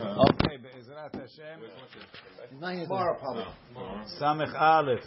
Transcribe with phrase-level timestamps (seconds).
[0.00, 0.22] Uh-huh.
[0.30, 1.60] Okay, Be'ezrat Hashem.
[2.84, 3.44] Tomorrow, probably.
[4.20, 5.00] Samech Aleph.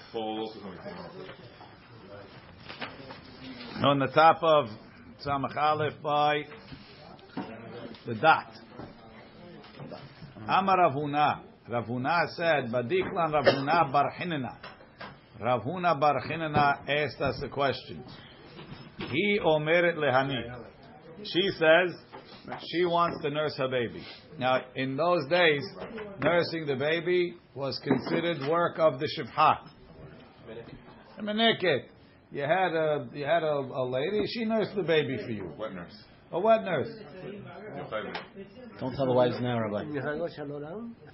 [3.86, 4.68] On the top of
[5.26, 6.42] Samech Aleph by
[8.06, 8.52] the dot.
[10.46, 11.40] Amar Ravuna.
[11.70, 14.58] Ravuna said, Badiklan Ravuna Bar Hinana.
[15.42, 18.04] Ravuna Bar Hinana asked us a question.
[18.98, 20.42] He omeret lehani.
[21.24, 21.96] She says
[22.68, 24.04] she wants to nurse her baby.
[24.38, 25.62] Now, in those days,
[26.22, 29.08] nursing the baby was considered work of the.
[31.22, 31.84] Meneket.
[32.32, 34.26] You had a you had a, a lady.
[34.28, 35.52] She nursed the baby for you.
[35.56, 35.94] What nurse.
[36.32, 36.90] A wet nurse.
[38.80, 39.84] Don't tell the wives now, Rabbi.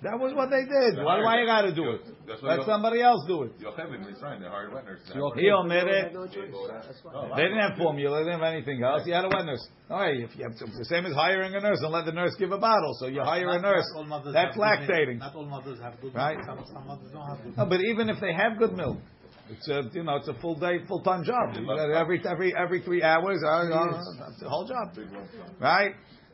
[0.03, 1.03] That was what they did.
[1.03, 2.01] Why, why you got to do it?
[2.41, 3.59] Let somebody else do it.
[3.59, 5.11] Yocheved, Mitzrayim, they hired wet nurses.
[5.35, 6.13] He omitted.
[6.13, 8.19] They didn't have formula.
[8.19, 9.03] They didn't have anything else.
[9.05, 9.67] You had a wet nurse.
[9.89, 12.11] All right, if you have it's the same as hiring a nurse and let the
[12.11, 12.93] nurse give a bottle.
[12.99, 13.85] So you hire a nurse.
[13.93, 14.89] Not all mothers That's have good milk.
[14.89, 15.19] lactating.
[15.19, 16.37] Not all mothers have good Right.
[16.37, 16.47] milk.
[16.47, 18.97] Some, some mothers don't have good No, but even if they have good milk,
[19.49, 21.55] it's a you know it's a full day, full time job.
[21.95, 23.41] Every every every three hours.
[23.43, 24.97] Uh, uh, that's the whole job,
[25.59, 25.91] right?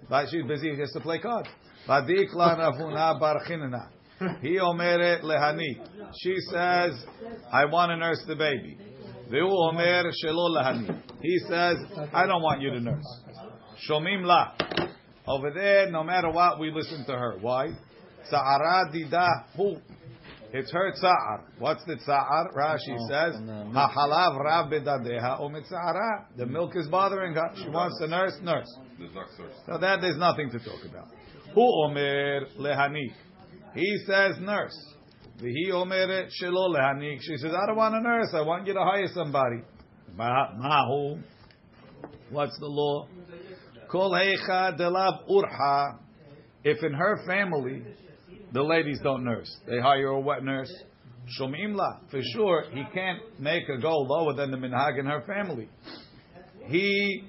[0.09, 1.49] But she's busy has to play cards.
[1.87, 3.39] Vadikla Ravuna bar
[4.41, 5.79] He omeret lehani.
[6.21, 6.93] She says,
[7.51, 8.77] I want to nurse the baby.
[9.29, 11.01] Ve'u omer shelo lehani.
[11.21, 11.77] He says,
[12.13, 13.21] I don't want you to nurse.
[13.89, 14.53] Shomim la.
[15.25, 17.37] Over there, no matter what, we listen to her.
[17.39, 17.71] Why?
[18.29, 19.77] Sa'ara dida hu.
[20.53, 21.45] It's her tsa'ar.
[21.57, 22.53] What's the tsa'ar?
[22.53, 23.73] Rashi Oh, says, from the milk.
[23.73, 27.49] "Ha'halav rav bedadeha umitza'ara." The milk is bothering her.
[27.55, 28.67] She wants to nurse, nurse.
[28.99, 29.15] There's.
[29.65, 31.07] So that there's nothing to talk about.
[31.55, 33.13] Hu omer lehanik.
[33.73, 34.77] He says nurse.
[35.39, 37.17] He omer shelo lehanik.
[37.21, 38.29] She says, I don't want a nurse.
[38.35, 39.63] I want you to hire somebody.
[40.15, 41.17] Ma- Mahu.
[42.29, 43.07] What's the law?
[43.89, 45.97] Kol heicha delav urha.
[46.63, 47.83] If in her family
[48.53, 50.71] the ladies don't nurse, they hire a wet nurse.
[51.39, 51.99] Shomim la.
[52.11, 55.69] For sure, he can't make a goal lower than the minhag in her family.
[56.67, 57.23] He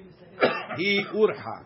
[0.76, 1.64] he urha.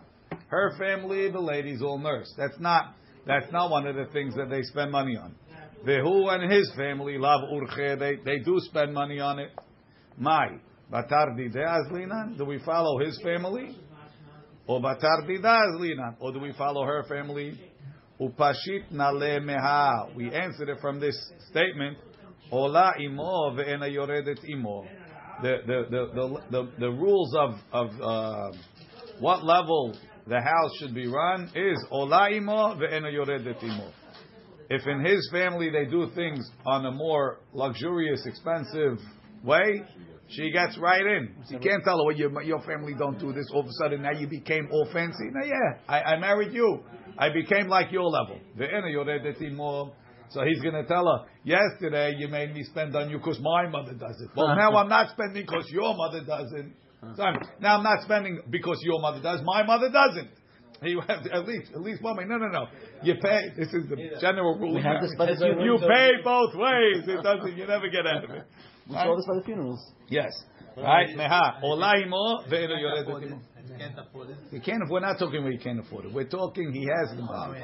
[0.49, 2.32] Her family, the ladies all nurse.
[2.37, 2.94] That's not
[3.27, 5.34] that's not one of the things that they spend money on.
[5.87, 7.99] Vehu and his family love urche.
[7.99, 9.50] They they do spend money on it.
[10.16, 10.61] Mai
[10.93, 12.37] batar azlinan.
[12.37, 13.77] Do we follow his family?
[14.66, 16.16] Or batar azlinan?
[16.21, 17.59] Or do we follow her family?
[18.21, 20.15] Upashit nale meha.
[20.15, 21.17] We answered it from this
[21.51, 21.99] statement.
[22.51, 24.84] Ola imo ve'ena yoredet imo.
[25.43, 28.56] The the the the the, rules of of uh,
[29.21, 29.97] what level
[30.27, 33.93] the house should be run is ola imo ve'ena yoredet imo.
[34.71, 38.99] If in his family they do things on a more luxurious, expensive
[39.43, 39.83] way,
[40.29, 41.35] she gets right in.
[41.49, 43.47] You can't tell her, well, your, your family don't do this.
[43.55, 45.25] All of a sudden, now you became all fancy.
[45.33, 46.81] No, yeah, I, I married you.
[47.19, 48.39] I became like your level.
[48.56, 49.93] Ve'ena yoredet imo.
[50.31, 53.67] So he's going to tell her, yesterday you made me spend on you because my
[53.69, 54.29] mother does it.
[54.37, 56.75] Well, now I'm not spending because your mother doesn't.
[57.17, 59.41] So I'm- now I'm not spending because your mother does.
[59.43, 60.29] My mother doesn't.
[60.83, 62.25] You have to, at least, at least one way.
[62.25, 62.67] No, no, no.
[63.03, 63.49] You pay.
[63.56, 64.75] This is the general rule.
[64.75, 65.65] We have this by the marriage.
[65.65, 67.03] You pay both ways.
[67.09, 67.56] It doesn't.
[67.56, 68.45] You never get out of it.
[68.89, 69.81] We saw this by the funerals.
[70.09, 70.31] Yes.
[70.77, 71.09] Right.
[71.17, 71.62] Meha.
[71.65, 73.06] Ola imo ve'eno yoredet.
[73.23, 74.37] You can't afford it.
[74.51, 74.83] You can't.
[74.89, 76.12] We're not talking where you can't afford it.
[76.12, 77.61] We're talking he has the money.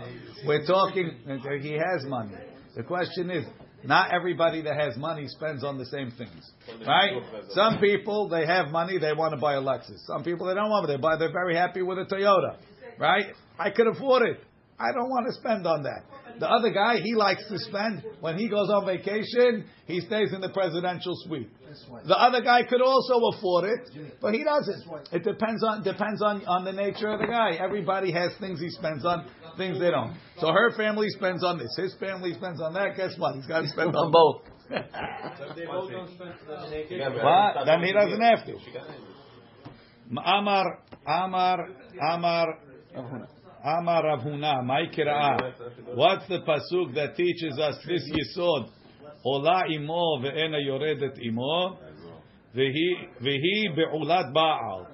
[0.46, 1.18] We're talking
[1.62, 2.34] he has money.
[2.76, 3.44] The question is,
[3.84, 6.50] not everybody that has money spends on the same things,
[6.86, 7.22] right?
[7.50, 9.98] Some people they have money, they want to buy a Lexus.
[10.06, 10.92] Some people they don't want it.
[10.94, 11.16] They buy.
[11.16, 12.56] They're very happy with a Toyota,
[12.98, 13.26] right?
[13.58, 14.40] I could afford it.
[14.78, 16.02] I don't want to spend on that.
[16.40, 19.66] The other guy, he likes to spend when he goes on vacation.
[19.86, 21.48] He stays in the presidential suite.
[22.06, 24.84] The other guy could also afford it, but he doesn't.
[25.12, 27.52] It depends on depends on on the nature of the guy.
[27.54, 29.26] Everybody has things he spends on,
[29.56, 30.16] things they don't.
[30.38, 31.74] So her family spends on this.
[31.76, 32.96] His family spends on that.
[32.96, 33.34] Guess what?
[33.36, 34.42] He's got to spend on both.
[37.22, 37.66] what?
[37.66, 38.56] Then he doesn't have to.
[40.10, 41.68] Amar, Amar,
[42.12, 42.58] Amar,
[42.96, 43.26] oh,
[43.64, 45.94] Amar Rav Huna, my kira'ah.
[45.94, 48.68] What's the pasuk that teaches us this yisod?
[49.24, 51.78] Ola imo ve'ena yoredet imo,
[52.54, 54.86] vehi be'ulat ba'al.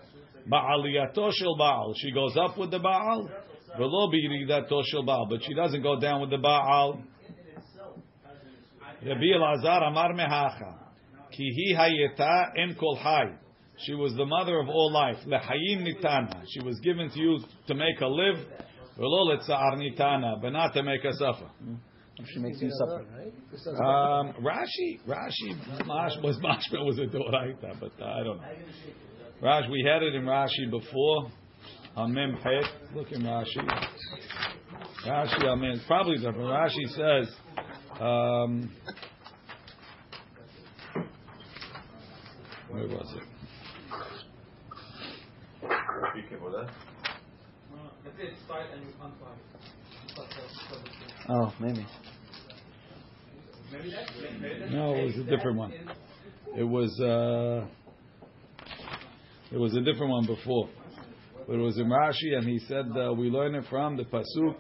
[0.49, 1.95] Ba'aliyato shel ba'al.
[1.97, 3.29] She goes up with the ba'al,
[3.77, 5.29] velo b'yiridato shel ba'al.
[5.29, 7.03] But she doesn't go down with the ba'al.
[9.05, 10.77] Rabbi Elazar Amar mehacha.
[11.33, 13.35] Ki hi hayeta em kol hay.
[13.87, 15.17] She was the mother of all life.
[15.27, 16.45] Lehayim nitana.
[16.51, 18.37] She was given to you to make her live.
[19.01, 21.51] Velo letza'ar nitana, but not to make her suffer.
[22.35, 23.07] She makes you suffer.
[23.83, 28.45] Um, Rashi, Rashi, Mash was Mashma was a Doraita, but uh, I don't know.
[29.41, 31.31] Rash, we had it in Rashi before.
[31.97, 32.65] On Mem Pet.
[32.95, 33.57] Look in Rashi.
[35.07, 36.39] Rashi, I mean, it's probably different.
[36.39, 37.35] Rashi says,
[37.99, 38.71] um,
[42.69, 43.23] where was it?
[51.29, 51.87] Oh, maybe.
[54.71, 55.73] No, it was a different one.
[56.57, 57.67] It was uh,
[59.53, 60.69] it was a different one before,
[61.47, 64.57] but it was in Rashi, and he said uh, we learn it from the pasuk.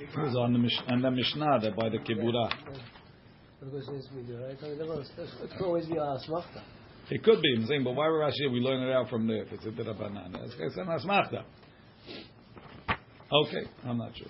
[0.00, 2.48] It was on the Mish- on the Mishnah that by the Kibura.
[3.60, 4.56] Because it's video, right?
[4.62, 6.62] I mean, never- It could always be a asmachta.
[7.10, 8.52] It could be, I'm saying, but why were Rashi?
[8.52, 9.42] We learn it out from there.
[9.44, 11.44] If it's a derabanan, it's an asmachta.
[13.30, 14.28] Okay, I'm not sure.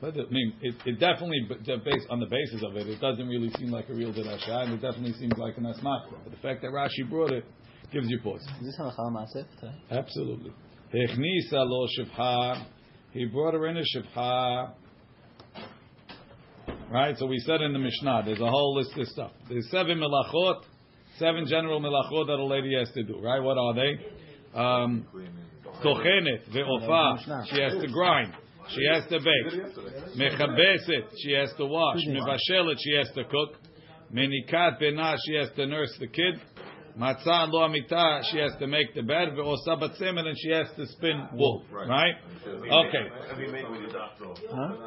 [0.00, 3.00] But I mean, it, it definitely, but the base, on the basis of it, it
[3.00, 6.16] doesn't really seem like a real derasha, and it definitely seems like an asmachta.
[6.22, 7.44] But the fact that Rashi brought it
[7.92, 8.42] gives you pause.
[8.60, 9.74] Is this halacha today?
[9.90, 10.52] Absolutely.
[10.94, 12.66] Hechnisa lo shivcha.
[13.12, 14.72] He brought her in a shivcha.
[16.90, 17.16] Right?
[17.18, 19.32] So we said in the Mishnah, there's a whole list of stuff.
[19.48, 20.62] There's seven melachot,
[21.18, 23.20] seven general melachot that a lady has to do.
[23.20, 23.40] Right?
[23.40, 23.98] What are they?
[24.58, 25.06] Um,
[25.84, 27.46] tochenet, ve'ofa.
[27.50, 28.34] She has to grind.
[28.68, 29.52] She has to bake.
[30.16, 31.10] Mechabeset.
[31.22, 31.98] She has to wash.
[32.08, 32.76] Mevashelet.
[32.78, 33.56] She has to cook.
[34.12, 35.16] Menikat benah.
[35.26, 36.40] She has to nurse the kid.
[36.98, 40.86] Matzah lo amita, she has to make the bed, ve'osa batzemen, and she has to
[40.86, 41.62] spin wool.
[41.70, 42.14] Right?
[42.46, 43.10] Okay.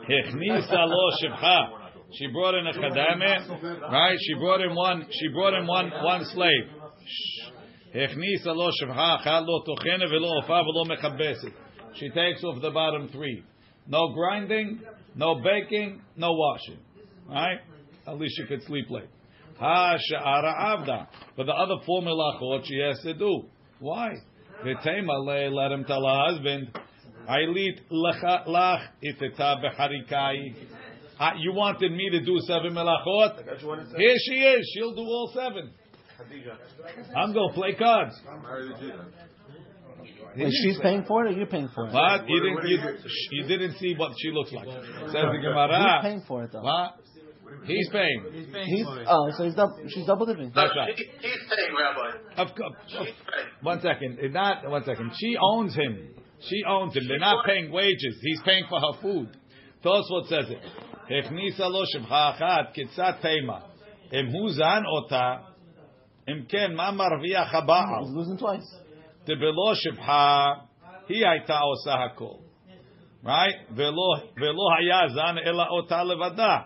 [0.10, 1.70] Hechnisa lo shivcha.
[2.14, 4.18] She brought in a chadame, right?
[4.20, 5.06] She brought in one.
[5.12, 6.66] She brought in one one slave.
[11.94, 13.44] She takes off the bottom three.
[13.88, 14.82] No grinding,
[15.16, 16.80] no baking, no washing.
[17.28, 17.60] Right?
[18.08, 19.10] At least you could sleep late.
[19.60, 21.08] Ha sha'ara avda.
[21.36, 23.44] But the other four melachot she has to do.
[23.80, 24.14] Why?
[24.64, 26.72] V'tema le, let him tell her husband,
[27.30, 30.56] Ailit lach iteta becharikai.
[31.40, 33.44] You wanted me to do seven melachot?
[33.98, 34.72] Here she is.
[34.74, 35.72] She'll do all seven.
[37.16, 38.16] I'm going to play cards.
[40.38, 41.94] Wait, she's paying for it, or you're paying for it?
[41.94, 42.28] What?
[42.30, 42.80] You didn't, you,
[43.32, 44.68] you didn't see what she looks like.
[44.68, 44.78] Says
[45.14, 46.00] the Who's Gemara.
[46.02, 46.62] paying for it though?
[46.62, 46.96] What?
[47.66, 48.24] He's paying.
[48.32, 49.08] He's paying He's for it.
[49.10, 50.52] oh, so he's dou- she's double dipping.
[50.56, 50.96] That's right.
[50.96, 51.06] He's
[51.50, 52.42] paying, Rabbi.
[52.42, 53.08] Of course.
[53.62, 54.20] One second.
[54.22, 55.12] It's Not one second.
[55.20, 56.10] She owns him.
[56.42, 57.08] She owns him.
[57.08, 58.18] They're not paying wages.
[58.22, 59.30] He's paying for her food.
[59.84, 60.60] Tosfot says it.
[61.19, 63.59] הכניסה לו שבחה אחת כיצד תימה.
[64.13, 65.37] אם הוא זן אותה,
[66.29, 67.85] אם כן, מה מרוויח הבעל?
[68.03, 68.85] He's losing twice.
[69.27, 70.47] דבלא שבחה,
[71.09, 72.45] היא הייתה עושה הכל.
[73.25, 73.73] Right?
[73.77, 76.59] ולא, ולא היה זן אלא אותה לבדה.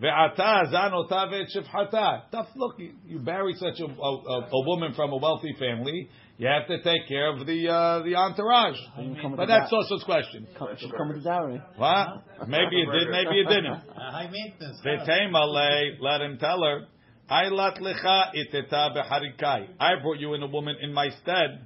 [0.00, 2.10] ועתה זן אותה ואת שפחתה.
[2.32, 6.08] Tough look, you, you marry such a, a, a, a woman from a wealthy family,
[6.43, 8.75] you have to take care of the uh, the entourage.
[8.99, 10.45] You come But that's da- Toso's question.
[10.57, 11.61] come- Should come with the dowry.
[11.77, 12.07] What?
[12.47, 13.79] Maybe it did, maybe it didn't.
[14.03, 14.81] Uh, high maintenance.
[14.85, 16.87] V'teimale, let him tell her,
[17.29, 19.67] I lat lecha iteta beharikai.
[19.79, 21.65] I brought you in a woman in my stead,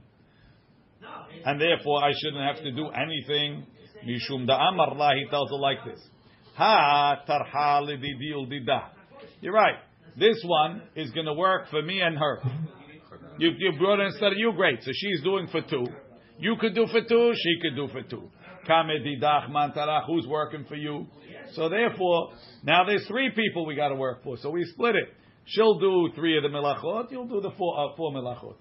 [1.45, 3.65] and therefore I shouldn't have to do anything.
[4.05, 5.99] Mishum da amar la, he tells her like this.
[6.55, 8.89] Ha tarha lididi uldida.
[9.41, 9.77] You're right.
[10.17, 12.39] This one is going to work for me and her.
[13.39, 14.81] You, you brought her instead of you, great.
[14.83, 15.85] So she's doing for two.
[16.39, 18.29] You could do for two, she could do for two.
[18.67, 21.07] Kamedidach mantarach, who's working for you?
[21.53, 24.37] So therefore, now there's three people we got to work for.
[24.37, 25.09] So we split it.
[25.45, 27.09] She'll do three of the melachot.
[27.11, 28.55] You'll do the four uh, four melachot.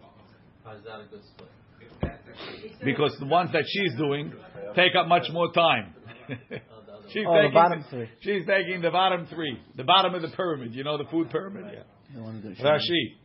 [2.85, 4.33] Because the ones that she's doing
[4.75, 5.95] take up much more time.
[6.28, 8.09] she's Oh, the taking bottom three.
[8.21, 10.75] She's taking the bottom three, the bottom of the pyramid.
[10.75, 11.83] You know the food pyramid, yeah.
[12.14, 13.16] They want to Rashi.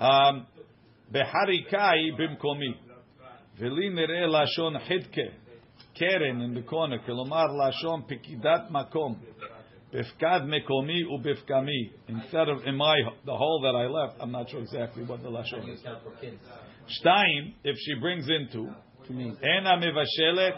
[0.00, 0.46] Um,
[1.12, 2.74] Beharikai bimkomi.
[3.58, 5.32] Veli nere lashon hidke.
[5.98, 6.98] Keren in the corner.
[7.06, 9.16] Kelomar lashon pikidat makom.
[9.92, 11.90] Bifkad mekomi ubifkami.
[12.08, 15.28] Instead of in my the hole that I left, I'm not sure exactly what the
[15.28, 15.80] lashon is.
[17.04, 18.72] Shtaim, if she brings into
[19.10, 20.52] ena mivashelet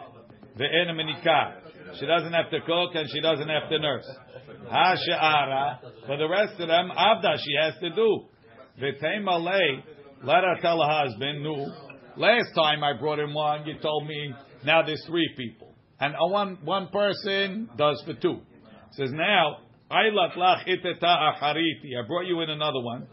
[0.59, 1.99] ve'ena menikah.
[1.99, 4.09] She doesn't have to cook and she doesn't have to nurse.
[4.69, 5.81] Ha she'ara.
[6.07, 8.27] For the rest of them, avda she has to do.
[8.81, 9.83] V'teimalei,
[10.25, 11.67] let her tell her husband, no.
[12.17, 15.75] Last time I brought him one, you told me now there's three people.
[15.99, 18.41] And a one, one person does for two.
[18.93, 19.59] Says now.
[19.91, 20.09] I
[22.07, 23.07] brought you in another one.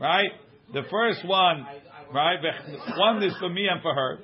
[0.00, 0.30] Right?
[0.72, 1.66] The first one,
[2.12, 2.38] right?
[2.96, 4.18] One is for me and for her.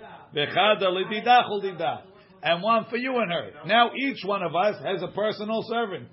[2.43, 3.51] And one for you and her.
[3.67, 6.09] Now each one of us has a personal servant.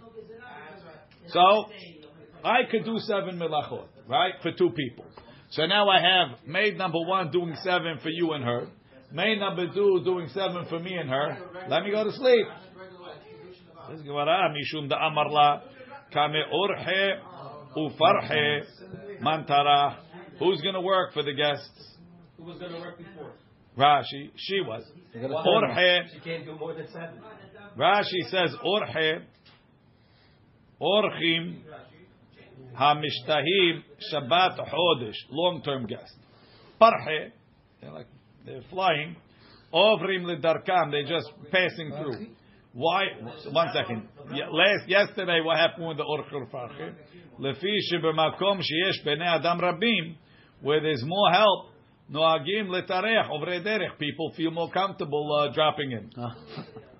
[1.29, 1.65] So,
[2.47, 4.33] I could do seven melachot, right?
[4.41, 5.05] For two people.
[5.49, 8.67] So now I have maid number one doing seven for you and her.
[9.11, 11.37] maid number two doing seven for me and her.
[11.67, 12.45] Let me go to sleep.
[13.91, 15.61] This Gemara, Mishum da Amarla,
[16.13, 17.19] Kame Orhe
[17.75, 18.61] Ufarhe
[19.21, 19.97] Mantara.
[20.39, 21.95] Who's going to work for the guests?
[22.37, 23.31] Who was going to work before?
[23.77, 24.31] Rashi.
[24.35, 24.83] She was.
[25.15, 25.99] Orhe.
[26.13, 27.19] She can't do more than seven.
[27.77, 29.21] Rashi says Orhe.
[30.81, 31.57] Orchim.
[32.79, 35.15] Hamishtahim Shabbat Chodesh.
[35.29, 36.13] Long term guest.
[36.79, 37.31] Parhe.
[37.81, 38.07] They're like,
[38.45, 39.15] they're flying.
[39.73, 40.91] Ovrim Lidarkam.
[40.91, 42.27] They're just passing through.
[42.73, 43.05] Why?
[43.49, 44.07] One second.
[44.29, 46.93] Last yesterday, what happened with the orchur farche?
[47.39, 50.15] Lefi shebemakom sheyesh bnei adam rabim,
[50.61, 51.71] where there's more help.
[52.11, 53.97] Noagim letarech over derech.
[53.99, 56.11] People feel more comfortable uh, dropping in.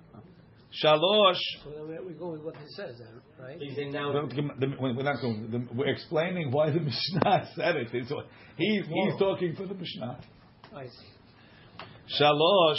[0.82, 1.38] Shalosh.
[1.64, 3.58] So then we- we go with what he says then, right?
[3.60, 4.12] He's saying now.
[4.12, 4.26] The-
[4.58, 5.68] the- We're not going.
[5.74, 7.88] We're explaining why the Mishnah said it.
[7.92, 8.12] It's,
[8.56, 10.20] he's he's talking for the Mishnah.
[10.74, 12.20] I see.
[12.20, 12.78] Shalosh.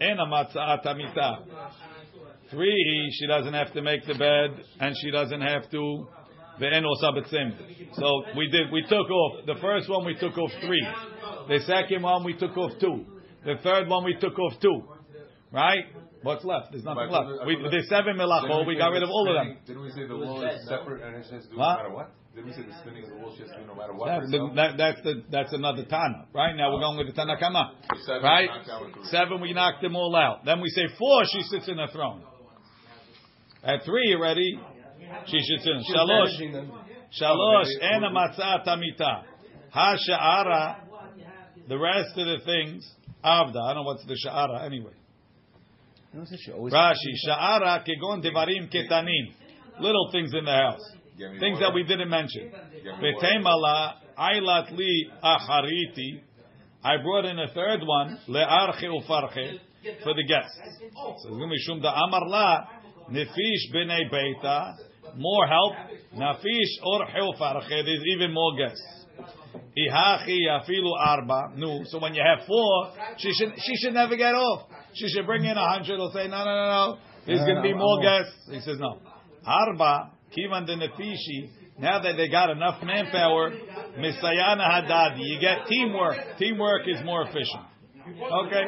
[0.00, 1.38] En amatzat amita.
[2.50, 6.06] Three, she doesn't have to make the bed, and she doesn't have to.
[6.60, 7.94] Ve'en osa b'tzim.
[7.94, 8.72] So we did.
[8.72, 10.04] We took off the first one.
[10.06, 10.86] We took off three.
[11.48, 13.04] The second one we took off two.
[13.44, 14.82] The third one we took off two.
[15.52, 15.84] Right?
[16.28, 16.72] What's left?
[16.72, 17.46] There's nothing left.
[17.46, 18.66] We, there's seven Didn't.
[18.66, 19.56] We oh, got rid of all of them.
[19.66, 22.12] Didn't we say the wool is separate and it has to do no matter what?
[22.34, 24.06] Didn't we say the spinning of the wool she has to do no matter what?
[24.08, 24.54] That, herself?
[24.54, 26.28] that, that's the that's another Tana.
[26.34, 27.72] Right now we're going with the Tanakama.
[28.04, 28.46] Seven, Right?
[28.46, 29.04] knocked out with three.
[29.10, 30.44] Seven we knocked them all out.
[30.44, 32.22] Then we say four she sits in a throne.
[33.64, 34.60] At three already
[35.24, 35.80] she sits in.
[35.88, 36.36] Shalosh.
[37.18, 39.22] Shalosh Oh, and a matzah tamita.
[39.70, 40.76] Ha sha'ara.
[41.68, 42.86] The rest of the things
[43.24, 43.56] avda.
[43.56, 44.92] I don't know what's the sha'ara anyway.
[44.92, 44.96] You know, she always
[46.14, 49.32] Rashi sha'ara kegon devarim ketanim.
[49.80, 50.80] Little things in the house.
[51.38, 52.50] Things that we didn't mention.
[52.50, 53.20] Give me more.
[53.22, 56.22] Betemala ailat li achariti.
[56.82, 59.58] I brought in a third one le'arche ufarche
[60.02, 60.58] for the guests.
[60.94, 62.64] So it's going to be shum da amar la
[63.10, 64.74] nefish b'nei beita.
[65.16, 65.74] More help.
[66.16, 67.68] Nafish orche ufarche.
[67.84, 69.06] There's even more guests.
[69.76, 71.52] Ihachi afilu arba.
[71.56, 71.82] No.
[71.86, 74.68] So when you have four, she should she should never get off.
[74.94, 75.96] She should bring in a hundred.
[75.96, 76.98] He'll say no no no no.
[77.26, 78.34] There's going to be more guests.
[78.50, 78.98] He says no.
[79.44, 81.50] Arba kivan de nefishi.
[81.78, 83.50] Now that they got enough manpower,
[83.98, 85.20] misayana hadadi.
[85.20, 86.16] You get teamwork.
[86.38, 87.64] Teamwork is more efficient.
[88.08, 88.64] Okay.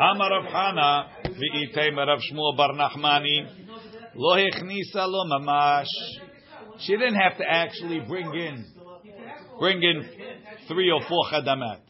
[0.00, 3.66] Amar Rav Hana v'itei Rav Shmuel Bar Nachmani
[4.14, 5.86] lo hechnisa lo mamash.
[6.78, 8.64] She didn't have to actually bring in
[9.58, 10.08] bring in
[10.68, 11.80] three or four chadamat.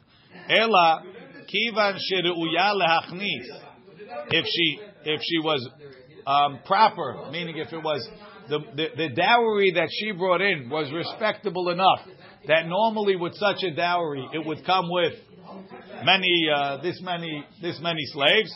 [0.48, 1.02] Ela
[1.52, 3.46] kivan sheruya lehachnis.
[4.30, 5.68] If she if she was
[6.26, 8.06] um, proper, meaning if it was
[8.48, 12.00] the, the the dowry that she brought in was respectable enough
[12.46, 15.14] that normally with such a dowry it would come with
[16.04, 18.52] many uh, this many this many slaves.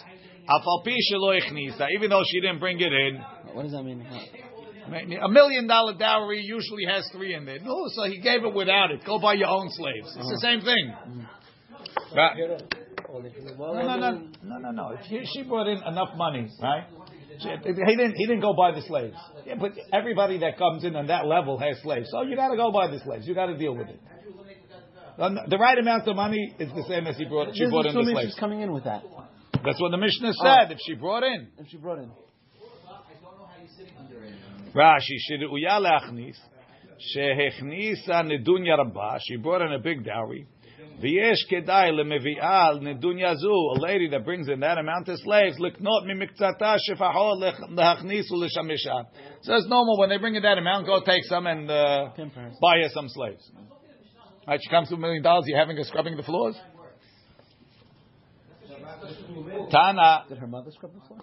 [0.48, 4.04] Afal pi shelo ichnisa, Even though she didn't bring it in, What does that mean?
[5.22, 7.60] a million dollar dowry usually has three in there.
[7.60, 9.04] No, so he gave it without it.
[9.04, 10.16] Go buy your own slaves.
[10.16, 10.92] It's the same thing.
[12.14, 12.36] Right.
[13.12, 14.96] Only No, no, no, no, no, no.
[15.08, 16.84] She, she brought in enough money, right?
[17.40, 18.14] She, he didn't.
[18.16, 19.16] He didn't go buy the slaves.
[19.46, 22.08] Yeah, but everybody that comes in on that level has slaves.
[22.10, 23.26] So you got to go buy the slaves.
[23.26, 24.00] You got to deal with it.
[25.18, 27.54] Uh, the the right amount of money is the same as he brought.
[27.54, 28.32] She brought in the slaves.
[28.32, 29.02] she's coming in with that.
[29.64, 30.72] That's what the Mishnah said.
[30.72, 31.48] If she brought in.
[31.58, 32.10] If she brought in.
[34.74, 36.36] Rashi sheruya leachnis
[37.16, 39.18] shehechnisa nedunya rabba.
[39.26, 40.46] She brought in a big dowry.
[41.02, 43.48] V'yesh kedai lemevi'al nedunya zu.
[43.48, 47.40] A lady that brings in that amount of slaves liknot mimiktzata shefahol
[47.70, 49.06] lehachnis u'leshamisha.
[49.42, 52.10] So it's normal when they bring in that amount, go take some and uh,
[52.60, 53.50] buy her some slaves.
[54.46, 55.44] Right, she comes to a million dollars.
[55.46, 56.56] You having her scrubbing the floors?
[59.70, 61.20] Tana Did her mother scrub the floor?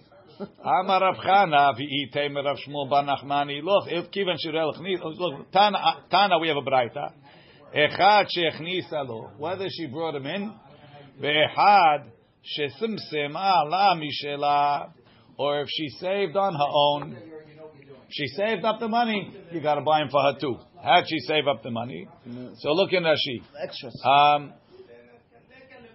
[0.63, 3.62] Amar Rav Chana v'itei Rav Shmuel Bar Nachmani.
[3.63, 5.01] Look, if kivan shirel chnis.
[5.01, 7.12] Look, Tana, Tana, we have a brayta.
[7.77, 9.29] Echad shechnisa lo.
[9.38, 10.51] Whether she brought him in,
[11.22, 12.05] ve'echad
[12.57, 14.91] shesimsim ala mishela,
[15.38, 17.17] or if she saved on her own.
[18.10, 19.31] She saved up the money.
[19.51, 20.57] You got to buy him for her too.
[20.81, 22.07] How'd she save up the money?
[22.60, 23.41] So look in Rashi.
[24.05, 24.53] Um,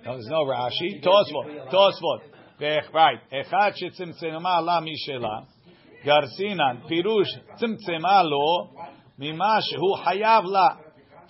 [0.05, 1.03] no, there's no Rashi.
[1.03, 1.73] Tosfot.
[1.73, 2.21] Tosfot.
[2.93, 3.19] Right.
[3.33, 5.47] Echad shetzimtzema la mishela.
[6.05, 6.83] Garsinan.
[6.89, 8.71] Pirush tzimtzema lo
[9.19, 10.77] mima shehu hayav la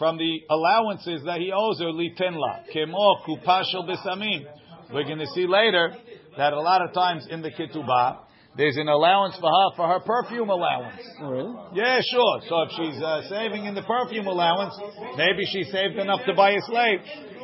[0.02, 4.44] from the allowances that he owes her, litenla, kemo kupashel besamin.
[4.92, 5.94] We're going to see later
[6.36, 8.18] that a lot of times in the ketubah,
[8.56, 11.00] there's an allowance for her for her perfume allowance.
[11.22, 11.54] Really?
[11.74, 12.40] Yeah, sure.
[12.48, 14.74] So if she's uh, saving in the perfume allowance,
[15.16, 16.98] maybe she saved enough to buy a slave,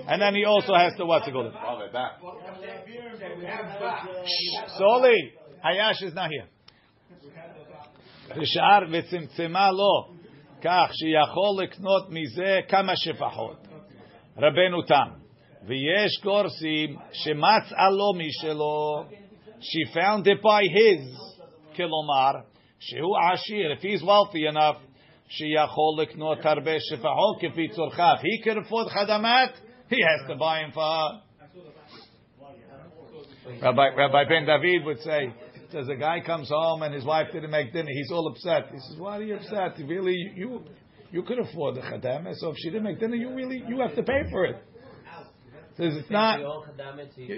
[0.09, 1.53] and then he also has to what to go to.
[4.77, 5.33] Soli,
[5.65, 6.49] Hayash is not here.
[8.37, 8.91] Rishar
[9.73, 10.18] lo.
[10.62, 13.68] כך שיכול לקנות מזה כמה שפחות.
[14.38, 15.24] רבנו תם.
[15.68, 19.04] ויש גורסים שמצאה לו משלו,
[19.60, 21.34] she found it by his,
[21.76, 22.32] כלומר,
[22.80, 24.78] שהוא עשיר, if he's wealthy enough,
[25.28, 28.16] שיכול לקנות הרבה שפחות כפי צורכיו.
[28.20, 29.60] He can afford חדמת,
[29.90, 31.34] he has to buy him for her.
[33.62, 35.34] Rabbi, Rabbi Ben David would say,
[35.71, 38.71] says a guy comes home and his wife didn't make dinner, he's all upset.
[38.73, 39.79] He says, why are you upset?
[39.87, 40.63] Really, you
[41.11, 43.95] you could afford the chadama, so if she didn't make dinner, you really you have
[43.95, 44.57] to pay for it.
[45.79, 46.41] Says it's not.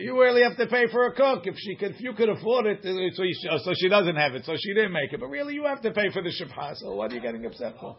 [0.01, 1.91] You really have to pay for a cook if she could.
[1.91, 5.13] If you could afford it, uh, so, she doesn't have it, so she didn't make
[5.13, 5.21] it.
[5.21, 6.73] But really, you have to pay for the shofar.
[6.77, 7.99] So what are you getting upset for?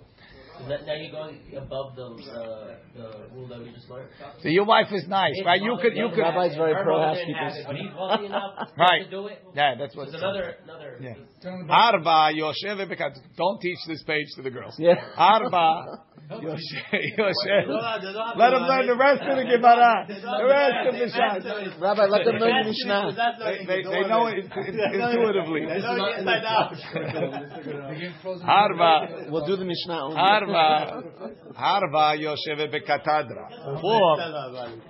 [0.62, 4.10] Is that now you're going above the uh, the rule that we just learned?
[4.42, 5.62] So your wife is nice, His right?
[5.62, 6.24] You could, you could.
[6.24, 7.66] have Rabbi's it, very pro mother housekeepers.
[7.66, 9.04] But he's wealthy enough Right.
[9.06, 9.44] to do it.
[9.56, 10.08] Yeah, that's what.
[10.10, 11.00] It's another another.
[11.02, 11.14] Yeah.
[11.70, 13.18] Arba Yoshev Bekat.
[13.38, 14.76] Don't teach this page to the girls.
[14.78, 14.96] Yeah.
[15.18, 17.18] Arba Yoshev.
[17.18, 17.68] Yoshev.
[18.38, 20.06] Let them learn the rest of the Gemara.
[20.08, 21.82] The rest of the Shas.
[21.82, 23.12] Rabbi, let them learn the Mishnah.
[23.40, 25.68] They, they, they know it intuitively.
[28.44, 29.30] Arba.
[29.30, 30.18] We'll do the Mishnah only.
[30.18, 31.04] Harva,
[31.54, 33.82] Harva Yoshevet Bekatadra.
[33.82, 34.18] Four,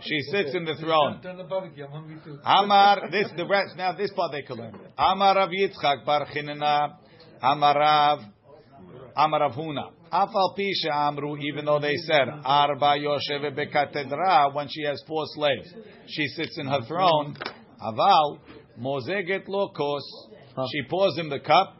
[0.01, 1.21] she sits in the throne.
[1.21, 1.85] Turn the barbecue.
[1.85, 2.39] I'm hungry too.
[2.45, 3.75] Amar, this the rest.
[3.77, 4.75] Now this part they can learn.
[4.97, 6.97] Amar Rav Yitzchak Bar Chinena,
[7.41, 8.19] Amar Rav,
[9.15, 9.91] Amar Rav Huna.
[10.11, 15.73] Pisha Amru, even though they said Arba Yoshevet Bekatedra, when she has four slaves,
[16.07, 17.35] she sits in her throne.
[17.81, 18.39] Aval
[18.79, 20.27] Mozeget Lo Kos,
[20.71, 21.77] she pours him the cup.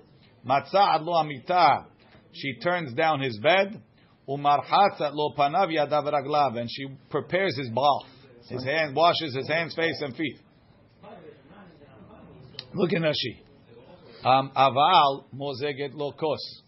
[0.48, 1.86] Matzah Lo Amita,
[2.32, 3.82] she turns down his bed.
[4.30, 8.10] Umarchatzat Lo Panav Yadav Raglav, and she prepares his bath.
[8.48, 10.38] His hand washes his hands, face, and feet.
[12.74, 13.42] Look in Rashi.
[14.24, 16.62] Um, aval mozeget lo kos.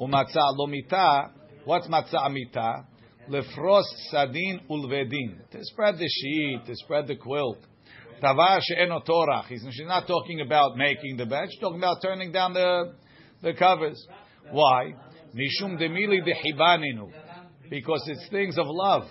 [0.00, 1.30] Umatzah lo mita.
[1.64, 2.84] What's matzah mita?
[3.28, 5.50] Lefros sadin ulvedin.
[5.50, 7.58] To spread the sheet, to spread the quilt.
[8.22, 9.46] Tavar she'eno torach.
[9.46, 11.48] He's- She's not talking about making the bed.
[11.50, 12.94] She's talking about turning down the,
[13.42, 14.02] the covers.
[14.50, 14.94] Why?
[15.34, 17.12] Mishum demili dehibaninu.
[17.70, 19.04] Because it's things of love.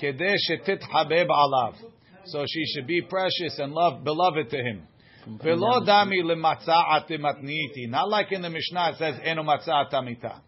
[0.00, 1.74] Kedeh shetithabeb alav.
[2.24, 4.87] So she should be precious and love, beloved to him.
[5.42, 6.22] Velo dami.
[7.90, 10.40] Not like in the Mishnah it says eno matza'at amita.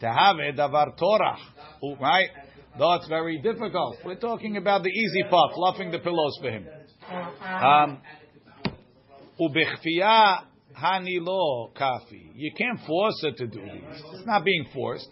[0.00, 1.36] To have a davar torah,
[2.00, 2.30] right?
[2.78, 3.98] That's very difficult.
[4.04, 6.66] We're talking about the easy part, fluffing the pillows for him.
[7.44, 8.00] Um,
[9.38, 10.44] Ubechfiyah
[10.82, 12.30] hanilo kafi.
[12.34, 14.02] You can't force her to do this.
[14.14, 15.08] It's not being forced.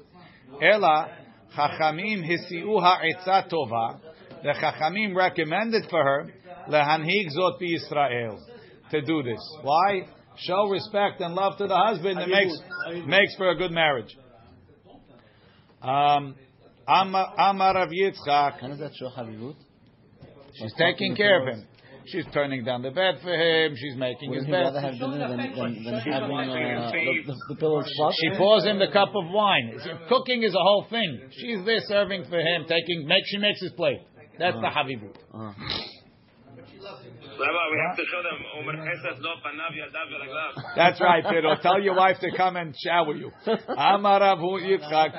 [0.62, 1.08] Ela
[1.56, 4.00] chachamim hisiu ha'etza tova.
[4.42, 6.32] The chachamim recommended for her
[6.68, 8.40] lehanhig zot Israel
[8.90, 9.40] to do this.
[9.62, 10.06] Why?
[10.36, 12.18] Show respect and love to the husband.
[12.20, 14.16] It makes makes for a good marriage.
[15.82, 16.34] Um,
[16.86, 18.60] Amar Amar Rav Yitzchak.
[18.60, 19.56] Does that show Havivut?
[20.54, 21.66] She's taking care of him.
[22.06, 23.74] She's turning down the bed for him.
[23.76, 24.62] She's making his Wouldn't he bed.
[24.62, 28.16] rather have dinner than, than, than having uh, the, the, the pillows fluffed?
[28.20, 29.78] She pours him the cup of wine.
[29.84, 31.20] See, Cooking is a whole thing.
[31.30, 34.00] She's there serving for him, taking make she makes his plate.
[34.38, 35.14] That's the havivut.
[35.32, 35.52] Uh,
[37.40, 40.76] Rabbi, we have to show them, Omer Chesed lo panav yadav v'raglav.
[40.76, 41.56] That's right, Pedro.
[41.62, 43.30] Tell your wife to come and shower you.
[43.68, 45.12] Amar Yitzchak.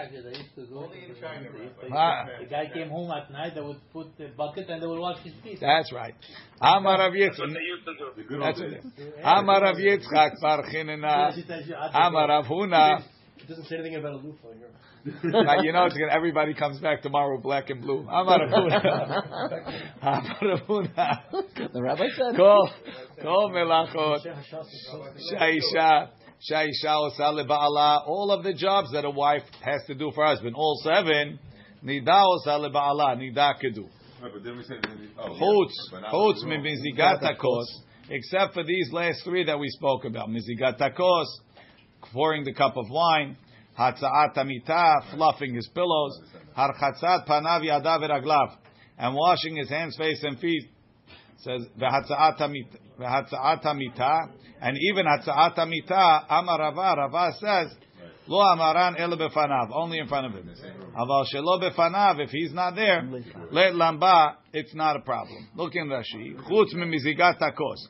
[1.92, 3.54] Ah, The guy came home at night.
[3.56, 5.60] They would put the bucket and they would wash his feet.
[5.60, 6.14] That's right.
[6.62, 7.54] Amar Rav That's what Yitzchak.
[7.54, 8.12] they used to do.
[8.16, 8.98] The good That's it.
[8.98, 9.14] days.
[9.24, 11.34] Amar Rav Yitzchak Bar Chinena.
[11.34, 13.04] She you, "I Amar Rav Huna.
[13.38, 14.70] It doesn't say anything about a loofah here.
[15.24, 18.02] Now, you know, it's gonna, everybody comes back tomorrow black and blue.
[18.02, 19.82] Amar Rav Huna.
[20.02, 21.74] Amar Rav Huna.
[21.74, 22.36] the rabbi said.
[22.36, 22.70] Kol,
[23.22, 24.20] kol melachot.
[25.34, 26.10] Shaisha,
[26.50, 28.08] Shaisha osa leba'ala.
[28.08, 30.56] All of the jobs that a wife has to do for her husband.
[30.56, 31.40] All seven.
[31.84, 33.18] Nida osa leba'ala.
[33.18, 33.90] Nida kedu.
[34.22, 34.86] Right, but then we said,
[35.18, 36.62] oh, Chutz, chutz the min
[36.96, 37.68] girl.
[38.08, 40.30] Except for these last three that we spoke about.
[40.30, 41.26] Mizigat takos,
[42.14, 43.36] pouring the cup of wine.
[43.78, 46.20] Hatza'at amita, fluffing his pillows.
[46.58, 48.56] Harchatzat panav yadav v'raglav.
[48.98, 50.70] And washing his hands, face, and feet.
[51.40, 54.20] Says, v'hatza'at amita.
[54.62, 57.78] And even hatza'at amita, amar Rava, Rava says,
[58.28, 60.50] Lo amaran ele befanav, only in front of him.
[60.98, 63.04] Aval shelo befanav, if he's not there,
[63.52, 65.50] let lamba, it's not a problem.
[65.56, 66.36] Look in Rashi.
[66.48, 67.88] Chutz mimizigat takos.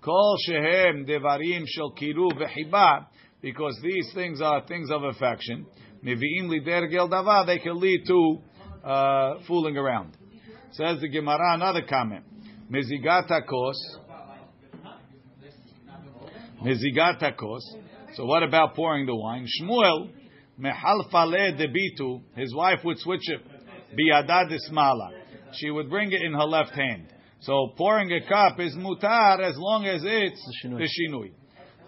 [0.00, 3.06] Kol shehem devarim shel kiru v'chiba,
[3.44, 5.66] because these things are things of affection.
[6.02, 8.38] Mivi'im lider gel they can lead to
[8.82, 10.16] uh, fooling around.
[10.72, 12.24] Says the Gemara, another comment.
[12.72, 13.98] Mizigata kos.
[16.64, 17.76] Mizigata kos.
[18.14, 19.46] So what about pouring the wine?
[19.60, 20.10] Shmuel,
[20.58, 22.22] mehalfale debitu.
[22.36, 23.42] His wife would switch it.
[23.94, 25.10] Biada desmala.
[25.52, 27.12] She would bring it in her left hand.
[27.40, 31.32] So pouring a cup is mutar as long as it's the shinui.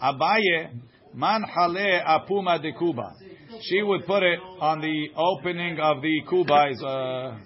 [0.02, 0.82] Abaye,
[1.16, 3.14] man hale apuma de kuba.
[3.62, 7.38] She would put it on the opening of the kuba, is a,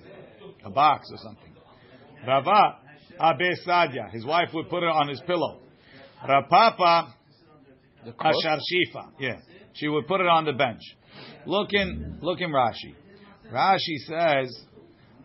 [0.64, 1.54] a box or something.
[2.26, 2.78] Rava,
[3.20, 4.10] abe sadya.
[4.10, 5.60] His wife would put it on his pillow.
[6.28, 7.14] Rav Papa,
[8.04, 9.12] ashar shifa.
[9.18, 9.36] Yeah.
[9.74, 10.82] She would put it on the bench.
[11.46, 12.94] Look in, look in Rashi.
[13.52, 14.64] Rashi says,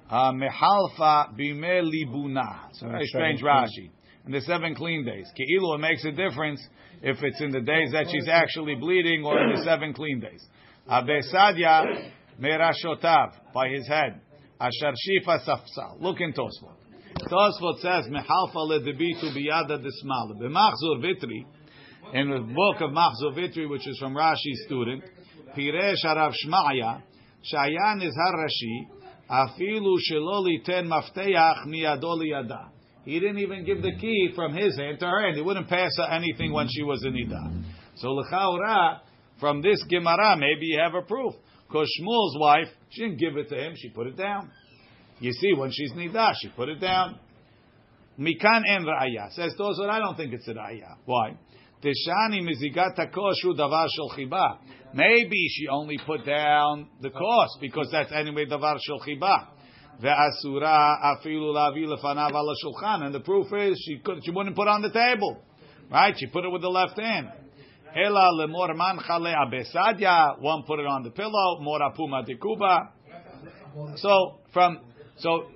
[0.10, 2.70] uh, mehalfa bime libuna.
[2.70, 3.90] It's a very strange Rashi.
[4.26, 5.28] In the seven clean days.
[5.38, 6.66] Ke'ilu, it makes a difference
[7.06, 10.44] if it's in the days that she's actually bleeding or in the seven clean days.
[10.90, 12.10] Abesadya
[12.42, 14.20] merashotav, by his head.
[14.60, 16.02] Ashar shifa safsal.
[16.02, 16.76] Look in Tosfot.
[17.32, 20.36] Tosfot says, mehalfa ledebitu biyada desmal.
[20.42, 21.46] B'machzor vitri,
[22.14, 25.04] in the book of Machzor Vitri, which is from Rashi's student,
[25.56, 27.02] Harav Shmaya,
[27.52, 28.88] Shayan is Rashi,
[29.30, 32.72] Afilu Sheloli Ten Mafteach Miyadoli Yada.
[33.06, 35.36] He didn't even give the key from his hand to her hand.
[35.36, 37.52] He wouldn't pass her anything when she was in Ida.
[37.98, 39.02] So L'chaura,
[39.40, 41.36] from this Gemara, maybe you have a proof.
[41.68, 44.52] Because Shmuel's wife, she didn't give it to him, she put it down.
[45.20, 47.20] You see, when she's Nida, she put it down.
[48.20, 49.32] Mikan en ra'aya.
[49.32, 50.96] Says Tosfot, I don't think it's a ra'aya.
[51.06, 51.38] Why?
[51.84, 54.58] Teshani mizigata koshu davar shel chiba.
[54.94, 59.48] Maybe she only put down the cost because that's anyway davar shel chiba.
[60.02, 63.06] Ve'asura afilu lavi lefanav ala shulchan.
[63.06, 65.42] And the proof is she could she wouldn't put on the table,
[65.92, 66.14] right?
[66.18, 67.30] She put it with the left hand.
[67.96, 70.40] Ela lemor man chale abesadya.
[70.40, 71.60] One put it on the pillow.
[71.62, 72.90] Mor apuma dekuba.
[73.98, 74.80] So from
[75.18, 75.48] so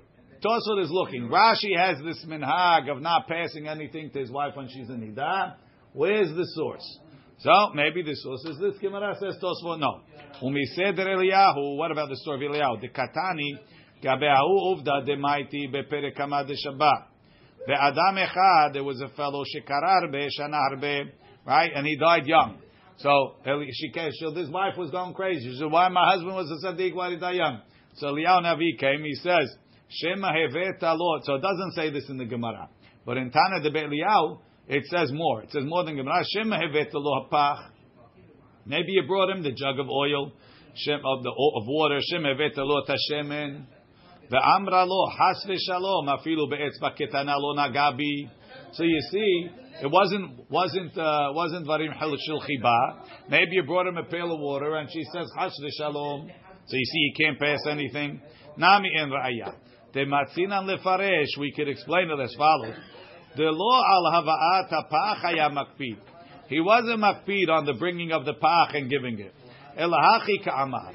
[0.42, 1.28] Tosfot is looking.
[1.28, 5.56] Rashi has this minhag of not passing anything to his wife when she's in nidah.
[5.92, 6.98] Where's the source?
[7.40, 8.78] So maybe the source is this.
[8.80, 10.00] Gemara says Tosfot no.
[10.42, 11.76] Umiseder Eliyahu.
[11.76, 12.80] What about the story of Eliyahu?
[12.80, 13.58] The katani
[14.02, 15.72] gabeahu uvda demaiti
[16.16, 17.06] hamad Shabbat.
[17.66, 18.72] The Adam echad.
[18.72, 20.08] There was a fellow shekarar
[20.38, 21.12] shanar be
[21.46, 22.58] right, and he died young.
[22.98, 25.50] So she so this wife was going crazy.
[25.50, 26.94] She said, "Why my husband was a tzaddik?
[26.94, 27.60] Why did die young?"
[27.94, 29.04] So Eliyahu Navi came.
[29.04, 29.54] He says,
[29.88, 32.68] "Shema heveta Lord." So it doesn't say this in the Gemara,
[33.04, 34.38] but in Tana de Eliyahu.
[34.68, 35.42] It says more.
[35.42, 36.22] It says more than Gemara.
[36.32, 37.70] Shem lo hapach.
[38.66, 41.98] Maybe you brought him the jug of oil, of the of water.
[42.00, 43.66] Shem lo tashemen.
[44.30, 48.30] Ve'amra lo has v'shalom afilu be'etzba ketana lo nagabi.
[48.72, 49.48] So you see,
[49.82, 53.02] it wasn't wasn't uh, wasn't varim shel chiba.
[53.28, 56.30] Maybe you brought him a pail of water, and she says has v'shalom.
[56.66, 58.20] So you see, he can't pass anything.
[58.56, 59.54] Nami en ra'aya.
[59.92, 61.36] Tematzinan lefaresh.
[61.40, 62.76] We could explain it as follows.
[63.36, 65.50] The law al hava'at ha'pach haya.
[66.48, 69.34] He wasn't makpid on the bringing of the pach and giving it.
[69.76, 70.92] Elahachi ka'amar.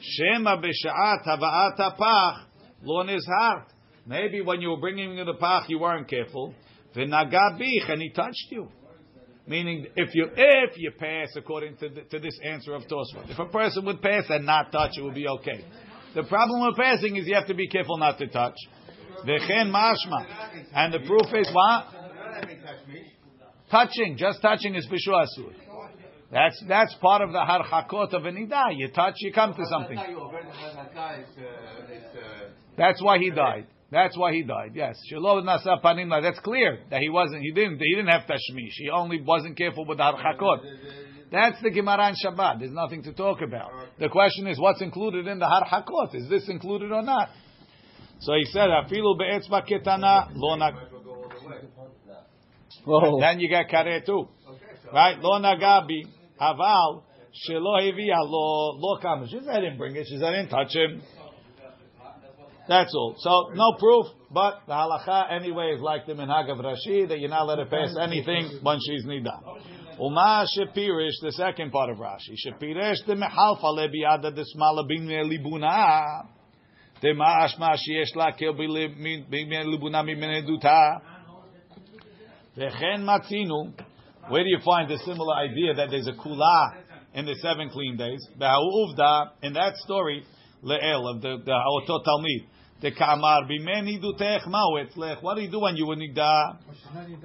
[0.00, 2.47] Shema b'sha'at hava'at ha'pach
[2.82, 3.66] lo nizhart.
[4.06, 6.54] Maybe when you were bringing him to the pach, you weren't careful.
[6.94, 8.68] V'naga bich, and he touched you.
[9.46, 13.38] Meaning, if you if you pass according to the, to this answer of Tosfot, if
[13.38, 15.64] a person would pass and not touch, it would be okay.
[16.14, 18.56] The problem with passing is you have to be careful not to touch.
[19.26, 20.26] V'chen mashma.
[20.74, 21.86] And the proof is what?
[23.70, 25.52] Touching, just touching is bishu asur.
[26.30, 28.76] That's that's part of the harchakot of a nidah.
[28.76, 29.98] You touch, you come to something.
[32.78, 33.66] That's why he died.
[33.90, 34.72] That's why he died.
[34.74, 36.10] Yes, Shiloh nasa panim.
[36.22, 37.42] That's clear that he wasn't.
[37.42, 37.78] He didn't.
[37.78, 38.74] He didn't have tashmish.
[38.76, 40.60] He only wasn't careful with the harchakot.
[41.32, 42.60] That's the Gemara and Shabbat.
[42.60, 43.70] There's nothing to talk about.
[43.98, 46.14] The question is, what's included in the harchakot?
[46.14, 47.30] Is this included or not?
[48.20, 50.58] So he said, "Afilu be'etzba ketana lo
[53.20, 54.28] Then you get kare too,
[54.92, 55.18] right?
[55.18, 56.04] Lo nagabi
[56.40, 57.02] aval
[57.48, 59.26] shelo hevia lo lo kam.
[59.28, 61.02] She said, "I didn't bring it." She said, "I didn't touch him."
[62.68, 63.16] That's all.
[63.18, 67.30] So no proof, but the halacha anyway is like the minhag of Rashi that you're
[67.30, 69.40] not let her pass anything when she's nida.
[69.98, 72.34] Uma shepirish, the second part of Rashi.
[72.46, 76.28] Shepirish the mechalfa lebiada the smala libuna.
[77.00, 81.00] The ma'ashma sheyesh la kel libuna mimeneduta.
[82.56, 83.72] Vechen matzinu.
[84.28, 86.74] Where do you find the similar idea that there's a kula
[87.14, 88.20] in the seven clean days?
[88.38, 90.22] Be'ahu uvda, in that story,
[90.62, 92.46] le'el, of the, the Talmid
[92.80, 96.58] the Kamar, bimeni dutech ma'u What do you do when you were nigda?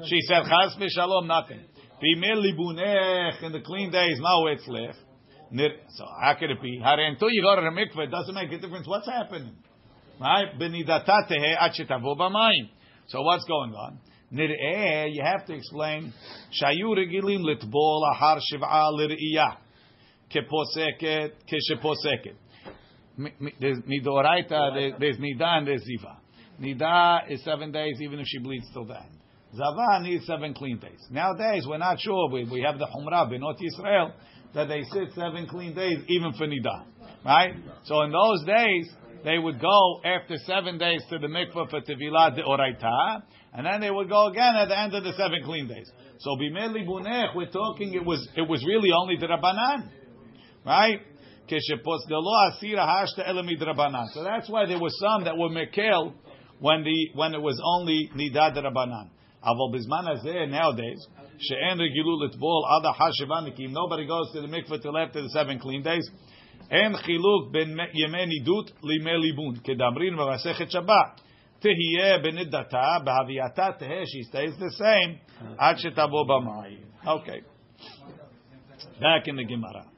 [0.07, 1.61] She said, chas v'shalom, nothing.
[2.01, 4.95] Bimel libunech, in the clean days, ma'u etzlech.
[5.95, 6.81] So how could it be?
[6.83, 9.55] Until you go to the mikveh, it doesn't make a difference what's happening.
[10.19, 10.57] Right?
[10.59, 12.69] Benidata tehe ad shetavo b'mayim.
[13.07, 13.99] So what's going on?
[14.33, 16.11] Nir'eh, you have to explain.
[16.59, 19.57] Shayu regilim litbol ahar shiv'a lir'iyah.
[20.33, 22.35] Keposeket, kesheposeket.
[23.17, 26.17] There's midoraita, there- there's nida and there's ziva.
[26.59, 29.05] Nida is seven days, even if she bleeds till then.
[29.55, 30.99] Zava needs seven clean days.
[31.11, 32.29] Nowadays, we're not sure.
[32.31, 34.13] We, we have the Humrah, Benot Israel,
[34.55, 36.85] that they sit seven clean days, even for Nida.
[37.23, 37.53] Right?
[37.83, 38.89] So in those days,
[39.23, 43.21] they would go after seven days to the mikveh for Tevilah de Oraita,
[43.53, 45.89] and then they would go again at the end of the seven clean days.
[46.19, 49.89] So Bimeli Bunech, we're talking, it was, it was really only the Rabbanan.
[50.65, 50.99] Right?
[51.48, 54.04] כשפוסדלו אסיר השתא אלא מדרבנן.
[54.14, 56.12] So that's why there were some that were mekel
[56.60, 59.06] when the when it was only nidah דרבנן.
[59.42, 64.48] אבל בזמן הזה, nowadays, שאין רגילות לטבול עד אחר שבעה נקיים, nobody goes to the
[64.48, 66.10] mikveh till after the seven clean days,
[66.70, 71.20] אין חילוק בין ימי נידות לימי ליבון, כדאמרין במסכת שבת.
[71.58, 76.88] תהיה בנדתה, בהבייתה תהא, she stays the same, עד שתבוא במים.
[77.04, 77.40] Okay.
[79.00, 79.91] Back in the Gemara.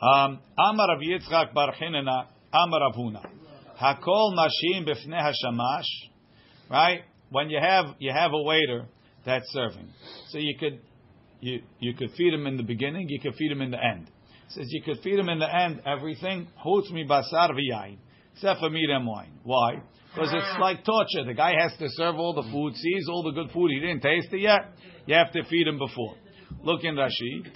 [0.00, 3.24] Um, Amar Rav Yitzchak Bar Chinena, Amar Rav Huna.
[3.80, 5.84] Hakol mashim b'fnei hashamash.
[6.70, 7.00] Right?
[7.30, 8.86] When you have you have a waiter
[9.24, 9.88] that's serving,
[10.28, 10.80] so you could
[11.40, 14.08] you you could feed him in the beginning, you could feed him in the end.
[14.48, 17.96] It says you could feed him in the end everything chutz mi basar v'yayin,
[18.34, 19.32] except for meat and wine.
[19.44, 19.82] Why?
[20.14, 21.24] Because it's like torture.
[21.26, 24.00] The guy has to serve all the food, sees all the good food, he didn't
[24.00, 24.72] taste it yet.
[25.06, 26.16] You have to feed him before.
[26.62, 27.46] Look in Rashi.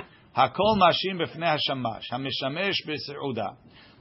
[0.41, 3.57] Hakol mashim b'fnei hashamash, hamishamesh b'seuda,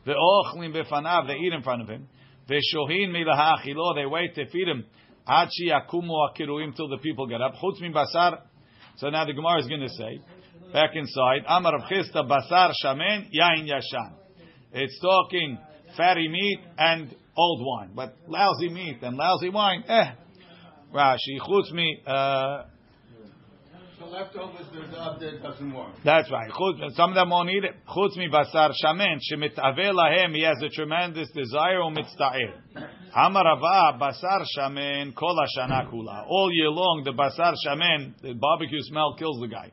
[0.07, 2.07] ve'ochlim b'fanav, they eat in front of him,
[2.49, 4.85] ve'shohin milahachilo, they wait to feed him,
[5.27, 8.39] ad shiyakumu akiruim, till the people get up, chutz min basar,
[8.95, 10.21] so now the Gemara is going to say,
[10.71, 14.13] back inside, amar of basar shamen yain yashan.
[14.71, 15.57] It's talking
[15.97, 20.11] fatty meat and old wine, but lousy meat and lousy wine, eh,
[20.93, 22.63] Rashi, chutz mi, uh,
[26.03, 26.51] that's right.
[26.95, 27.75] Some of them won't eat it.
[27.87, 30.35] Chutz mi basar shamen shemitave lahem.
[30.35, 32.53] He has a tremendous desire or mitzta'ir.
[33.15, 36.25] Hamarava basar shamen kol hashana kula.
[36.27, 39.71] All year long, the basar shamen, the barbecue smell kills the guy.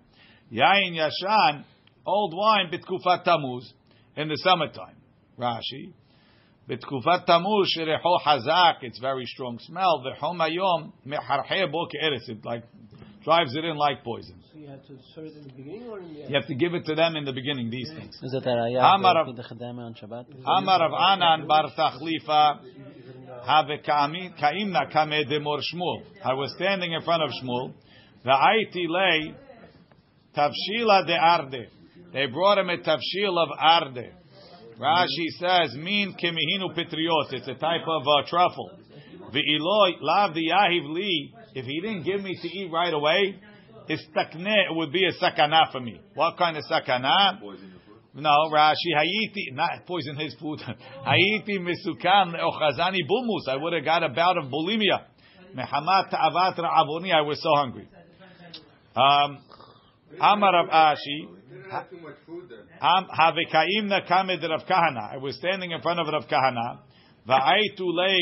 [0.53, 1.65] Yain yashan,
[2.05, 3.73] old wine bitkufat tamuz
[4.17, 4.97] in the summertime.
[5.39, 5.93] Rashi.
[6.69, 8.83] Bitkufat tamuz shereho hazak.
[8.83, 10.03] It's very strong smell.
[10.05, 12.29] V'chom hayom meharhe bo ke'eres.
[12.29, 12.65] It like
[13.27, 14.39] drives it in like poison.
[14.53, 16.31] So you have to serve it in the beginning or in the end?
[16.31, 18.15] You have to give it to them in the beginning, these things.
[18.23, 18.47] Is it?
[18.47, 19.19] Amar
[20.87, 22.61] of Anan bar Tachlifa
[23.45, 26.03] have kaimna kame demor Shmuel.
[26.25, 27.75] I was standing in front of Shmuel.
[28.23, 29.35] The Aiti lay
[30.37, 31.67] tavshila de arde.
[32.13, 34.13] They brought him a tavshil of arde.
[34.79, 38.71] Rashi says, "Mean kemihinu petrios." It's a type of uh, truffle.
[39.33, 43.35] Ve'iloi lav diyahiv li if he didn't give me to eat right away,
[43.89, 45.99] istakne, it would be a sakana for me.
[46.13, 47.41] What kind of sakana?
[48.13, 50.61] No, Rashi, Hayiti, not poison his food.
[51.07, 53.49] Hayiti misukan ochazani bumus.
[53.49, 55.05] I would have got a bout of bulimia.
[55.57, 57.15] Mehamat ta'avat ra'avoni.
[57.15, 57.89] I was so hungry.
[58.95, 59.39] Um,
[60.21, 62.67] Amar Rav Ashi, Didn't have too much food there.
[62.83, 65.15] Am kamed Rav Kahana.
[65.15, 66.81] I was standing in front of Rav Kahana.
[67.27, 68.19] Va'aitu le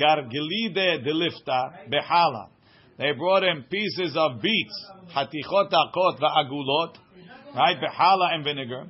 [0.00, 2.50] gargilide delifta behala.
[2.98, 6.96] They brought him pieces of beets, hatichot akot va'agulot,
[7.54, 7.76] right?
[7.78, 8.86] Behala and vinegar.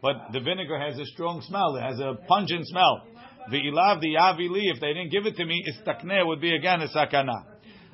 [0.00, 1.74] But the vinegar has a strong smell.
[1.76, 3.02] It has a pungent smell.
[3.50, 6.88] V'ilav the yavili, if they didn't give it to me, istakne would be again a
[6.88, 7.44] sakana.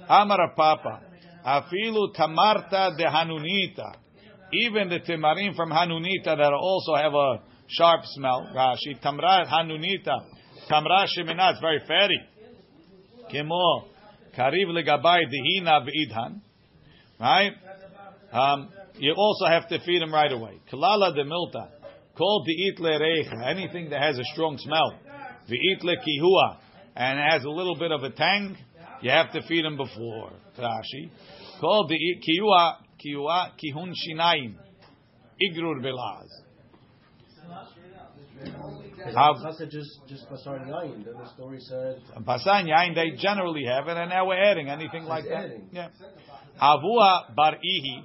[0.06, 1.00] Amar Papa,
[1.46, 3.94] afilu tamarta de hanunita.
[4.52, 8.50] Even the timarim from hanunita that also have a sharp smell.
[8.54, 10.26] Rashi, tamra hanunita,
[10.70, 12.20] tamra shemina, it's very fatty.
[13.32, 13.84] Kemo,
[14.36, 16.40] kariv legabai dihina v'idhan.
[17.20, 17.52] Right?
[18.32, 18.68] Um,
[18.98, 20.60] you also have to feed them right away.
[20.72, 21.68] Kalala de milta.
[22.16, 24.94] Called the itle reicha, anything that has a strong smell.
[25.48, 26.58] The itle kihua,
[26.96, 28.56] and has a little bit of a tang,
[29.02, 30.32] you have to feed them before.
[30.58, 31.10] Rashi.
[31.60, 34.54] Called the kihua, kihua, kihun shinaim.
[35.42, 36.28] Igrur belaz.
[39.12, 39.34] How-
[39.66, 41.04] just just basar yain.
[41.04, 45.04] Then the story said Basan yain, they generally have it, and now we're adding anything
[45.04, 45.44] like that.
[45.44, 45.68] adding.
[45.72, 45.88] Yeah.
[46.60, 48.04] Avua bar ihi,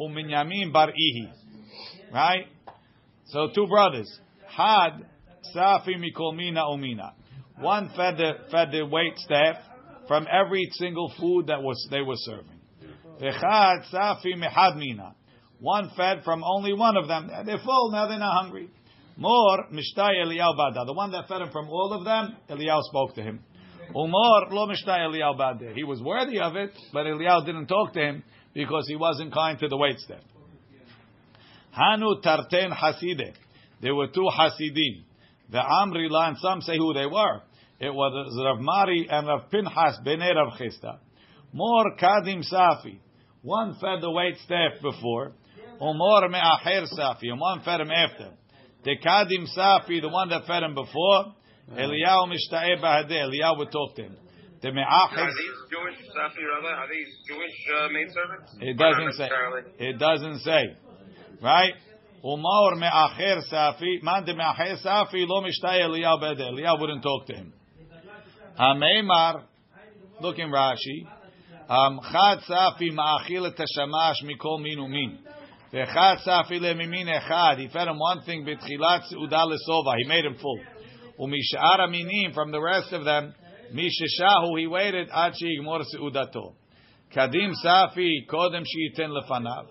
[0.00, 1.30] uminyamin bar ihi.
[2.12, 2.46] Right?
[3.26, 4.08] So two brothers.
[4.46, 5.06] Had
[5.54, 7.12] safi mikol mina umina.
[7.58, 9.56] One fed the fed the wait staff
[10.08, 12.60] from every single food that was they were serving.
[13.20, 15.14] Vechad safi mehad.
[15.58, 17.30] One fed from only one of them.
[17.46, 18.08] They're full now.
[18.08, 18.68] They're not hungry.
[19.16, 20.84] More Mishtai Eliyahu Bada.
[20.84, 23.40] The one that fed him from all of them, Eliyahu spoke to him.
[23.90, 25.74] Umar lo Mishtai Eliyahu Bada.
[25.74, 29.58] He was worthy of it, but Eliyahu didn't talk to him because he wasn't kind
[29.58, 30.20] to the waitstaff.
[31.72, 33.34] Hanu Tarten Haside.
[33.82, 35.04] There were two Hasidim.
[35.50, 37.42] The Amri and some say who they were.
[37.78, 40.98] It was Rav Mari and Rav Pinchas Bnei Rav Chisda.
[41.52, 42.98] More Kadim Safi.
[43.42, 45.32] One fed the wait staff before.
[45.80, 47.30] Umar Me'acher Safi.
[47.30, 48.30] And one fed him after.
[48.86, 51.34] The Kadim Safi, the one that fed him before.
[51.72, 53.10] Eliyahu Mishta'e Bahadeh.
[53.10, 54.16] Eliyahu would talk to him.
[54.62, 55.34] The Are these
[55.68, 56.68] Jewish, Safi Rabbi?
[56.68, 58.52] Are these Jewish uh, maidservants?
[58.60, 59.28] It doesn't say.
[59.84, 60.76] It doesn't say.
[61.42, 61.74] Right?
[62.24, 66.38] Umar me'acher safi, man de me'acher safi, lo mishtay Eliyahu bede.
[66.38, 67.52] Eliyahu wouldn't talk to him.
[68.58, 69.42] Hameimar,
[70.20, 71.06] look in Rashi.
[71.68, 75.18] Um, chad safi ma'achil et hashamash mikol min umin.
[75.73, 77.59] V'chad safi lemimin echad.
[77.59, 79.95] He fed him one thing b'tchilat seudah lesova.
[79.97, 80.59] He made him full.
[81.19, 83.33] Umishar aminim, from the rest of them,
[83.73, 86.53] misheshahu, he waited ad she'igmor seudato.
[87.15, 89.67] Kadim safi, kodem she'iten lefanav.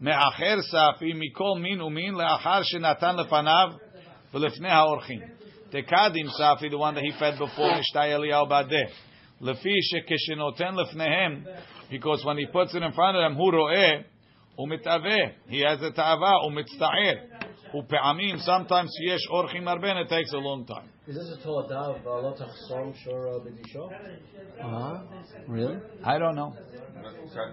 [0.00, 3.68] מאחר ספי מכל מין ומין לאחר שנתן לפניו
[4.34, 5.20] ולפני האורחים.
[5.70, 8.76] תקדים ספי, the one that he fed before משתי אליהו בעדה.
[9.40, 11.44] לפי שכשנותן לפניהם,
[11.90, 14.00] because when he puts it in front of them, הוא רואה,
[14.59, 15.33] umitaveh.
[15.47, 17.45] He has a ta'ava, umitzta'er.
[17.73, 20.89] Upe'amim, sometimes yesh orchim arben, it takes a long time.
[21.07, 23.41] Is this a toadah A lot of song shor
[25.47, 25.77] really?
[26.03, 26.55] I don't know.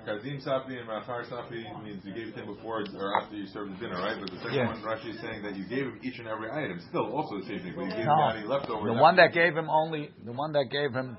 [0.07, 3.77] Kazim safi and Rafar safi means you gave him before or after you served the
[3.77, 4.17] dinner, right?
[4.19, 4.69] But the second yes.
[4.69, 6.81] one, Rashi is saying that you gave him each and every item.
[6.89, 8.15] Still, also the same thing, but you gave no.
[8.15, 8.87] him any leftover.
[8.87, 11.19] The one that gave him only, the one that gave him,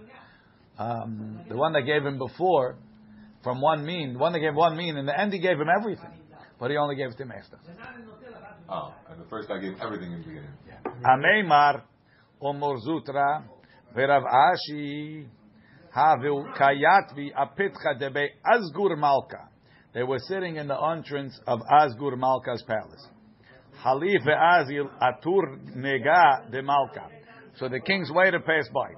[0.79, 2.77] um, the one that gave him before
[3.43, 5.67] from one mean, the one that gave one mean, in the end he gave him
[5.79, 6.11] everything,
[6.59, 7.57] but he only gave it to him after.
[8.69, 10.49] Oh, and the first guy gave everything in the beginning.
[11.05, 11.81] Ameimar,
[12.41, 13.43] Omor Zutra,
[13.95, 15.27] Verav Ashi,
[15.95, 19.49] Havu Kayatvi Apitcha Debe Asgur Malka.
[19.93, 23.07] They were sitting in the entrance of Asgur Malka's palace.
[23.83, 27.09] Halif Azil Atur Nega de Malka.
[27.57, 28.93] So the king's waiter passed by.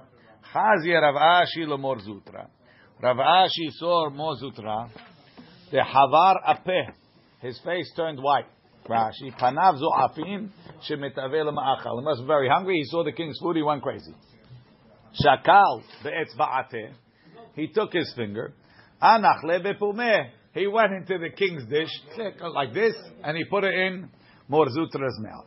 [0.54, 2.46] Chazi Rav Ashi Lemor Zutra.
[3.02, 4.88] Rav Ashi saw Mor Zutra.
[5.70, 6.92] The Havar Apeh.
[7.42, 8.46] His face turned white.
[8.88, 9.36] Rashi.
[9.38, 10.48] Panav Zo'afim
[10.88, 11.98] Shemitave Lema'achal.
[11.98, 12.76] He must be very hungry.
[12.76, 13.56] He saw the king's food.
[13.56, 14.14] He went crazy.
[15.22, 16.92] Shakal the be'etzba'ateh.
[17.54, 18.54] He took his finger.
[19.02, 20.30] Anach lebepumeh.
[20.54, 21.90] He went into the king's dish,
[22.54, 24.08] like this, and he put it in
[24.48, 25.44] Mor Zutra's mouth.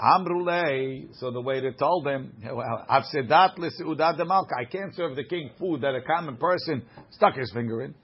[0.00, 1.08] Amrulei.
[1.18, 4.52] So the waiter told him, Afsedat le'seudat demalka.
[4.58, 7.94] I can't serve the king food that a common person stuck his finger in.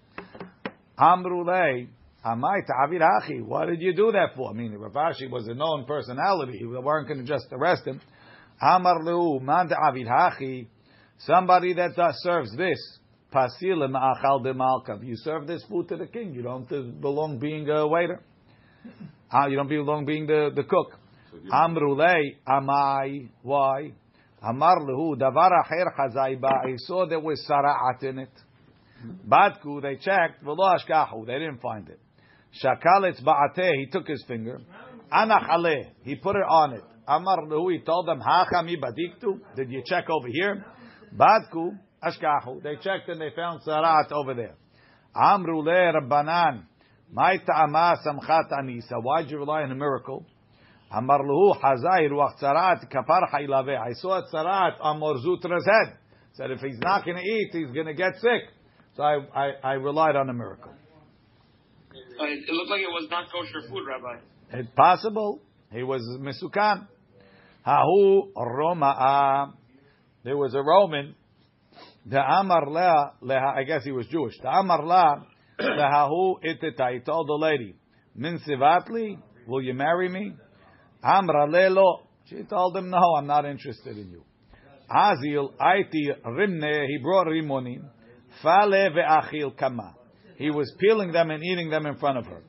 [0.98, 1.88] Amrulei.
[2.24, 3.44] Amai ta'avir hachi.
[3.44, 4.50] What did you do that for?
[4.50, 6.64] I mean, Rav Ashi was a known personality.
[6.64, 8.00] We weren't going to just arrest him.
[8.62, 10.66] Amar lehu man ta'avir hachi.
[11.18, 12.78] Somebody that serves this.
[13.32, 15.04] Pasil ma'achal de malkav.
[15.04, 16.32] You serve this food to the king.
[16.34, 16.66] You don't
[17.00, 18.22] belong being a waiter.
[19.30, 20.98] Ah, you don't belong being the, the cook.
[21.50, 23.28] Amrulei amai.
[23.42, 23.92] Why?
[24.42, 26.48] Amar lehu davar acher chazai ba.
[26.64, 28.32] I saw there was sara'at in it.
[29.28, 30.44] Badku, they checked.
[30.44, 31.26] V'lo ashkahu.
[31.26, 32.00] They didn't find it.
[32.62, 33.74] Shakal ba'ateh.
[33.76, 34.60] He took his finger.
[35.12, 35.90] Anach aleh.
[36.02, 36.84] He put it on it.
[37.06, 37.72] Amar lehu.
[37.72, 39.40] He told them, Hachami badiktu.
[39.56, 40.64] Did you check over here?
[41.16, 42.62] Badku ashkahu.
[42.62, 44.56] They checked and they found sarat over there.
[45.14, 46.64] Amru le rabbanan.
[47.10, 49.02] Mai ta'ama samchat anisa.
[49.02, 50.26] Why'd you rely on a miracle?
[50.96, 53.78] Amar lehu hazai ruach tzarat kapar ha'ilaveh.
[53.78, 55.96] I saw a tzarat on Mor Zutra's head.
[56.34, 58.42] Said if he's not going to eat, he's going to get sick.
[58.96, 60.72] So I, I, I relied on a miracle.
[62.20, 64.20] Uh, it looked like it was not kosher food, Rabbi.
[64.52, 65.40] It's possible.
[65.72, 66.86] He was Mesukan.
[67.66, 69.52] Hahu Roma'a.
[70.22, 71.14] There was a Roman.
[72.06, 74.34] The Amar leha, I guess he was Jewish.
[74.42, 75.16] The Amar La,
[75.58, 76.92] lehahu itita.
[76.92, 77.74] He told the lady,
[78.14, 80.34] Min sivatli, will you marry me?
[81.04, 82.06] Amra lelo.
[82.26, 84.24] She told him, no, I'm not interested in you.
[84.90, 86.86] Azil aiti rimne.
[86.86, 87.84] He brought rimonim.
[88.42, 89.94] Fale ve'achil kama.
[90.36, 92.42] He was peeling them and eating them in front of her.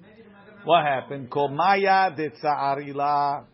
[0.63, 1.29] What happened?
[1.29, 3.45] Komaya de tsa'arila.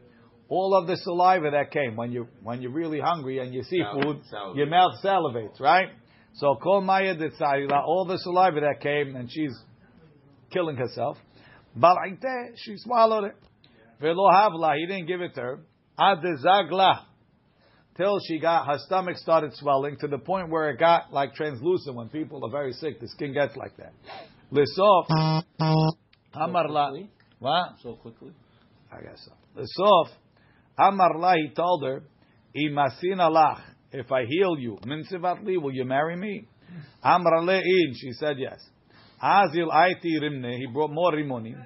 [0.48, 3.82] All of the saliva that came when you when you're really hungry and you see
[3.94, 4.22] food,
[4.56, 5.88] your mouth salivates, right?
[6.34, 7.84] So kol maya de tsa'arila.
[7.86, 9.54] All the saliva that came and she's
[10.52, 11.18] killing herself.
[11.78, 13.36] Balaite, she swallowed it.
[14.02, 15.60] Velo havla, he didn't give it to her.
[16.00, 17.00] Ad de.
[17.98, 21.96] Till she got her stomach started swelling to the point where it got like translucent.
[21.96, 23.94] When people are very sick, the skin gets like that.
[24.52, 25.44] Lisof,
[26.34, 26.92] Amar la.
[27.40, 27.76] What?
[27.84, 28.32] So quickly?
[28.92, 29.34] I guess so.
[29.62, 30.10] Lisof,
[30.80, 32.04] Amar la, he told her,
[32.56, 36.48] Imasin alach, if I heal you, min sivatli, will you marry me?
[37.04, 38.60] Amar le'in, she said yes.
[39.22, 41.62] Azil aiti rimne, he brought more rimonim.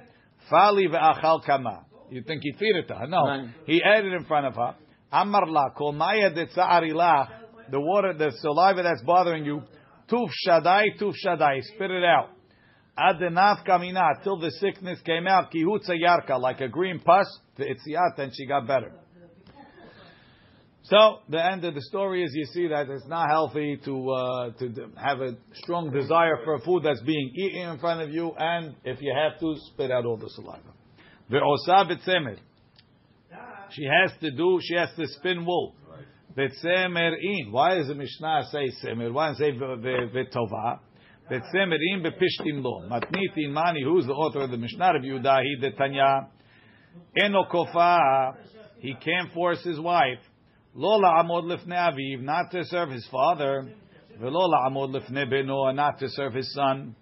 [0.51, 1.85] Fali ve'achal kama.
[2.09, 3.07] You think he feed it to her?
[3.07, 3.49] No.
[3.65, 4.75] He ate it in front of her.
[5.11, 9.61] Amar la, kol maya the water, the saliva that's bothering you,
[10.09, 12.29] tuf shadai, tuf shadai, spit it out.
[12.97, 17.25] Adenaf kamina, till the sickness came out, kihutza yarka, like a green pus,
[17.59, 18.91] ve'itziat, and she got better.
[20.83, 24.51] So the end of the story is you see that it's not healthy to uh,
[24.51, 28.31] to d- have a strong desire for food that's being eaten in front of you,
[28.37, 30.61] and if you have to, spit out all the saliva.
[31.31, 32.37] Ve'osa b'tzemer.
[33.71, 34.59] She has to do.
[34.61, 35.75] She has to spin wool.
[36.37, 37.51] B'tzemer in.
[37.51, 39.11] Why does the Mishnah say semer?
[39.11, 40.79] Why does it say ve- ve- ve'tova?
[41.31, 42.87] B'tzemer in b'pishtim lo.
[42.89, 43.83] Matniti mani.
[43.83, 44.93] Who's the author of the Mishnah?
[44.93, 46.27] Rabbi Yudahi de Tanya.
[47.17, 48.35] Eno kofa.
[48.79, 50.19] He can't force his wife.
[50.75, 53.71] Lo la'amod lifnei aviv, not to serve his father.
[54.19, 56.95] Velo la'amod lifnei beno, not to serve his son.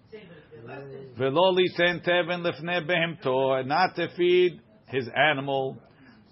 [1.18, 1.52] Velo
[3.66, 5.78] not to feed his animal.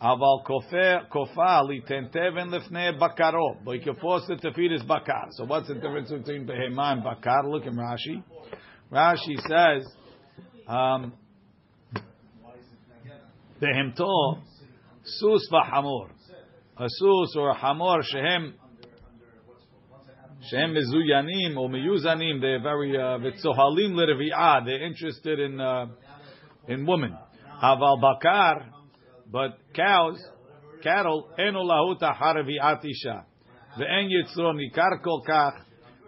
[0.02, 2.52] Aval kofa liten teven
[3.00, 5.28] bakaro, but can force it to feed his bakar.
[5.32, 7.48] So what's the difference between behema and bakar?
[7.48, 8.24] Look at Rashi.
[8.92, 9.88] Rashi says,
[10.68, 11.14] um,
[13.62, 14.42] behemto
[15.04, 16.10] sus v'hamor
[16.82, 18.56] a sus or a hamor shehem
[20.50, 22.42] shehem mezuyanim or meyuzanim.
[22.42, 24.66] They're very uh, v'tzohalim l'revi'ah.
[24.66, 25.88] They're interested in uh,
[26.68, 27.18] in women.
[27.64, 28.66] Haval bakar,
[29.32, 30.20] but cows,
[30.84, 33.26] cattle eno lahuta haravi'at isha.
[33.78, 35.64] Ve'en yitzro nikar kol kach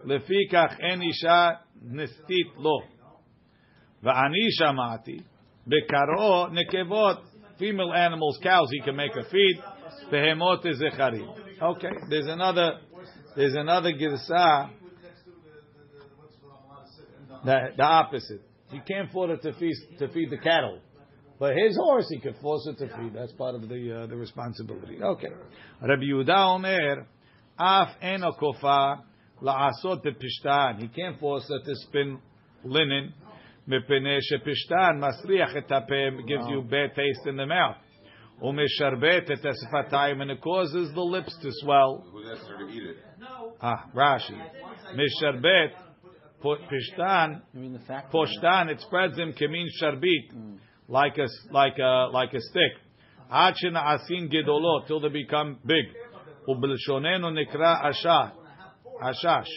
[0.05, 2.81] lefikach en isha nestit lo.
[4.03, 5.23] Va'ani shamati
[5.67, 7.19] bekaro nekevot
[7.59, 9.61] female animals, cows, he can make a feed.
[10.11, 11.27] Behemot zecharim.
[11.61, 12.79] Okay, there's another,
[13.36, 14.70] there's another girsah.
[17.44, 18.42] The, the opposite.
[18.70, 20.80] He can't afford it to feed to feed the cattle,
[21.38, 23.14] but his horse he could force it to feed.
[23.14, 24.98] That's part of the uh, the responsibility.
[25.02, 25.28] Okay.
[25.80, 27.06] Rabbi Yehuda Omer,
[27.58, 29.02] af eno kofa
[29.40, 30.80] la'asot pishtan.
[30.80, 32.18] He can't force it to spin
[32.64, 33.14] linen.
[33.68, 37.76] מפני שפשטן מסריח את הפה, gives you bad taste in the mouth.
[38.42, 42.04] ומשרבט את השפתיים, and it causes the lips to swell.
[42.12, 42.96] Who's asking her to eat it?
[43.62, 44.34] Ah, Rashi.
[44.94, 45.88] משרבט,
[46.40, 48.10] פשטן, You mean the fact?
[48.10, 50.32] פושטן, it spreads him כמין שרביט,
[50.88, 52.78] like a, like a, like a stick.
[53.30, 55.96] עד שנעשים גדולות, till they become big.
[56.48, 58.06] ובלשוננו נקרא עשש.
[59.00, 59.48] עשש.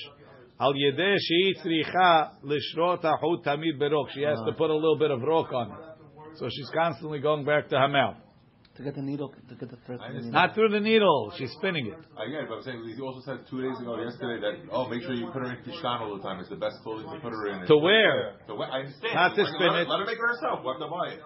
[0.59, 4.09] על ידי שהיא צריכה לשרות החוט תמיד ברוק.
[4.09, 5.91] She has to put a little bit of rock on it.
[6.38, 8.17] So she's constantly going back to her mouth.
[8.77, 10.31] To get the needle, to get the first I needle.
[10.31, 11.33] Not through the needle.
[11.39, 11.95] She's spinning it.
[12.18, 14.89] I get it, but I'm saying he also said two days ago, yesterday, that oh,
[14.89, 16.41] make sure you put her in pishtan all the time.
[16.41, 17.66] It's the best clothing to put her in.
[17.66, 18.35] To wear.
[18.49, 18.68] To wear.
[18.70, 19.14] I understand.
[19.14, 19.89] Not to Let her- spin let, it.
[19.89, 20.61] Let her make it herself.
[20.62, 21.20] Why have to buy it?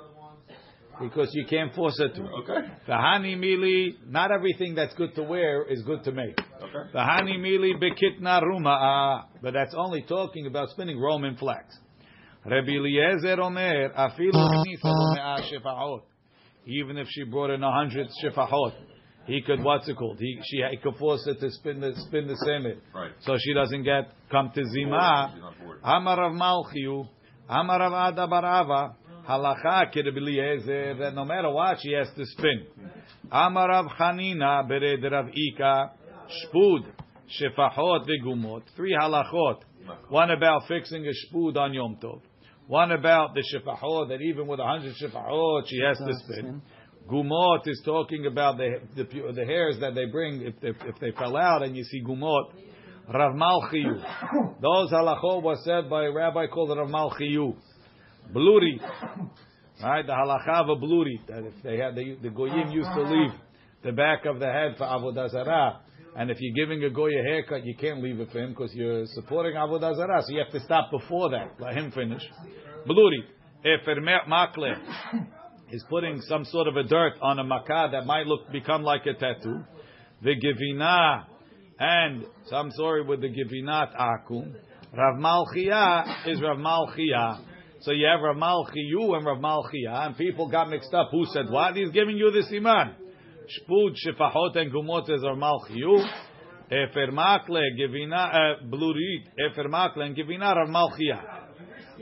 [1.01, 2.23] Because you can't force her to.
[2.23, 2.69] Okay.
[2.87, 6.39] Vahani mili, not everything that's good to wear is good to make.
[6.39, 6.93] Okay.
[6.95, 11.75] Vahani mili bekitna ruma, ah, but that's only talking about spinning Roman flax.
[12.45, 16.03] Rabbi Eliezer Omer, afilu knisa lo me'ah shefahot.
[16.71, 18.73] Even if she brought in a hundred shefahot,
[19.27, 20.19] he could, what's it called?
[20.19, 22.77] He, she, he could force her to spin the, spin the semer.
[22.95, 23.13] Right.
[23.23, 25.33] So she doesn't get, come to zima.
[25.33, 25.81] She's not bored.
[25.83, 27.09] Amar Rav Malchiyu,
[27.49, 28.95] Amar Rav Ada Barava,
[29.29, 32.67] Halacha that no matter what, she has to spin.
[33.31, 35.91] Amar Rav Chanina, Bered Rav Ika,
[36.55, 36.87] Shpud,
[37.41, 39.61] Shefachot Vegumot, three halachot.
[40.09, 42.21] One about fixing a shpud on Yom Tov.
[42.71, 46.63] One about the shefachot, that even with a hundred shefachot, she has to spin.
[47.09, 49.03] Gumot is talking about the, the
[49.35, 52.53] the hairs that they bring if they, if they fell out, and you see gumot.
[53.13, 54.61] Rav Malchiyu.
[54.63, 57.57] Those halachot was said by a rabbi called Rav Malchiyu.
[58.33, 58.79] Bluri.
[59.83, 61.27] Right, the halacha of a bluri.
[61.27, 63.33] That if they had the, the goyim used to leave
[63.83, 65.81] the back of the head for avodah zarah,
[66.17, 68.75] and if you're giving a goy a haircut, you can't leave it for him because
[68.75, 70.23] you're supporting avodah zarah.
[70.23, 71.55] So you have to stop before that.
[71.59, 72.23] Let him finish.
[72.87, 73.21] Bluri.
[73.65, 74.75] Eh, Efer makle
[75.71, 79.03] is putting some sort of a dirt on a makah that might look become like
[79.07, 79.63] a tattoo.
[80.23, 81.25] The givina
[81.81, 84.55] and so I'm sorry with the givinat akum.
[84.93, 87.41] Rav Malchia is Rav Malchia.
[87.81, 91.09] So you have Rav Malchiyu and Rav Malchia, and people got mixed up.
[91.11, 91.75] Who said what?
[91.77, 92.95] He's giving you the siman.
[93.51, 96.07] Shpud, Shefachot, and Gumot is Rav Malchiyu.
[96.71, 101.21] Efer Makle, Givina, Blurit, Efer Makle, and Givina, Malchia.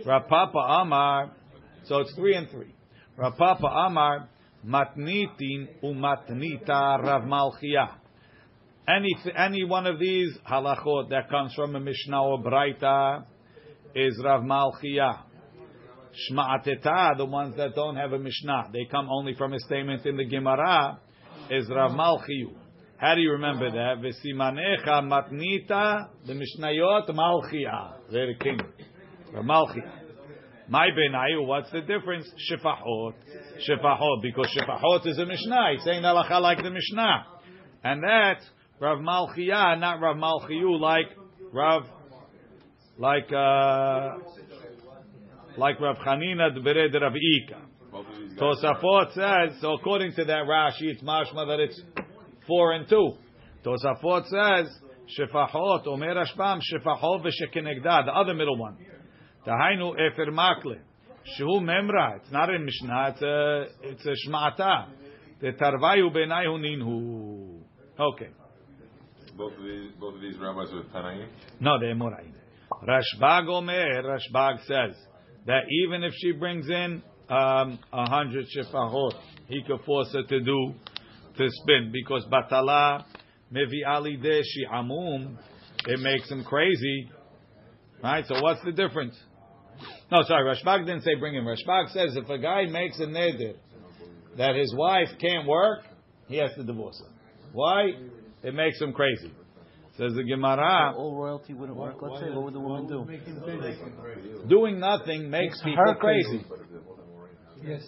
[0.05, 1.33] Rav Papa Amar,
[1.85, 2.75] so it's three and three.
[3.17, 4.29] Rav Papa Amar,
[4.67, 7.97] matnitin umatnita Rav Malchia.
[8.87, 13.25] Any any one of these halachot that comes from a Mishnah or Braita
[13.95, 15.25] is Rav Malchia.
[16.31, 20.17] Shma'ateta, the ones that don't have a Mishnah, they come only from a statement in
[20.17, 20.99] the Gemara,
[21.51, 22.53] is Rav Malchiyu.
[22.99, 24.03] How do you remember that?
[24.03, 27.95] V'simanecha matnita, the Mishnayot Malchia.
[28.11, 28.61] They're the king.
[29.33, 29.91] Rav Malchia.
[30.69, 32.29] My benayu, what's the difference?
[32.51, 33.15] Shefahot.
[33.67, 35.73] Shefahot, because Shefahot is a Mishnah.
[35.75, 37.25] It's saying halacha like the Mishnah.
[37.85, 38.41] And that,
[38.81, 41.07] Rav Malchia, not Rav Malchiyu, like
[41.53, 41.85] Rav,
[42.99, 44.19] like, uh,
[45.57, 47.63] like Rav Chanina the Bered Rav Ika.
[47.91, 48.28] Both of these guys.
[48.39, 51.80] Tosafot says, so according to that Rashi, it's mashma that it's
[52.47, 53.14] four and two.
[53.64, 54.72] Tosafot says,
[55.18, 58.76] Shefahot, Omer Ashbam, Shefahot v'shekenegda, the other middle one.
[59.47, 60.78] Tahainu Efer Makle.
[61.39, 64.86] Shehu Memra, it's not in Mishnah, it's a, it's a Shma'ata.
[65.41, 67.61] The Tarvayu Benayu Ninhu.
[67.99, 68.28] Okay.
[69.36, 71.28] Both of these, both of these rabbis are Tanaim.
[71.61, 72.32] No, they're Moraim.
[72.82, 74.97] Rashbag Omer, Rashbag says
[75.47, 79.12] that even if she brings in um, a hundred shefahot,
[79.49, 80.74] he could force her to do
[81.37, 83.05] to spin because batala
[83.53, 85.39] mevi ali de amum,
[85.87, 87.11] it makes him crazy,
[88.03, 88.24] right?
[88.26, 89.16] So what's the difference?
[90.11, 91.45] No, sorry, Rashbag didn't say bring him.
[91.45, 93.55] Rashbag says if a guy makes a neder
[94.37, 95.81] that his wife can't work,
[96.26, 97.12] he has to divorce her.
[97.53, 97.93] Why?
[98.43, 99.33] It makes him crazy.
[99.99, 100.95] Says the Gemara.
[100.97, 101.97] All royalty wouldn't work.
[102.01, 103.05] Let's say, what would the woman do?
[104.49, 106.47] Doing nothing makes Makes people her crazy.
[107.65, 107.83] Yes,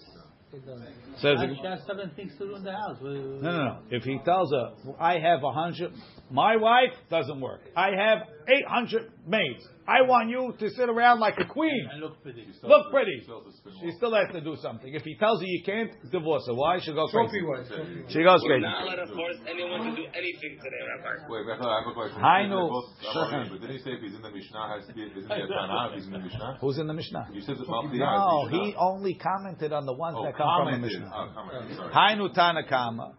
[0.53, 0.79] it does.
[1.21, 2.97] Says She has seven things to do in the house.
[3.01, 3.77] no, no, no.
[3.89, 5.93] If he tells her, "I have a hundred,
[6.29, 7.61] my wife doesn't work.
[7.75, 9.67] I have eight hundred maids.
[9.97, 12.45] I want you to sit around like a queen, And look pretty.
[12.57, 14.93] Still look to- pretty." still has to spin She still has to do something.
[14.93, 16.55] If he tells her you can't, divorce her.
[16.55, 16.79] Why?
[16.79, 17.39] She'll go crazy.
[17.39, 17.67] Trophy wife.
[17.67, 18.11] trophy wife.
[18.13, 18.63] She goes We're crazy.
[18.71, 21.27] not allowed to force anyone to do anything today, Rabbi.
[21.27, 22.19] Wait, Bethel, I have a question.
[22.23, 22.69] I know.
[22.69, 25.41] both But didn't he say if he's in the Mishnah, has to be, isn't he
[25.41, 26.57] a Tanah if he's in the Mishnah?
[26.61, 27.27] Who's in the Mishnah?
[27.33, 28.65] You said that Malchiyah uh, No, Mishnah.
[28.65, 30.87] he only commented on the ones Oh, that come from the.
[30.87, 31.11] Mishnah.
[31.13, 31.91] Oh, commented, sorry.
[31.93, 33.13] Hainu Tanakama.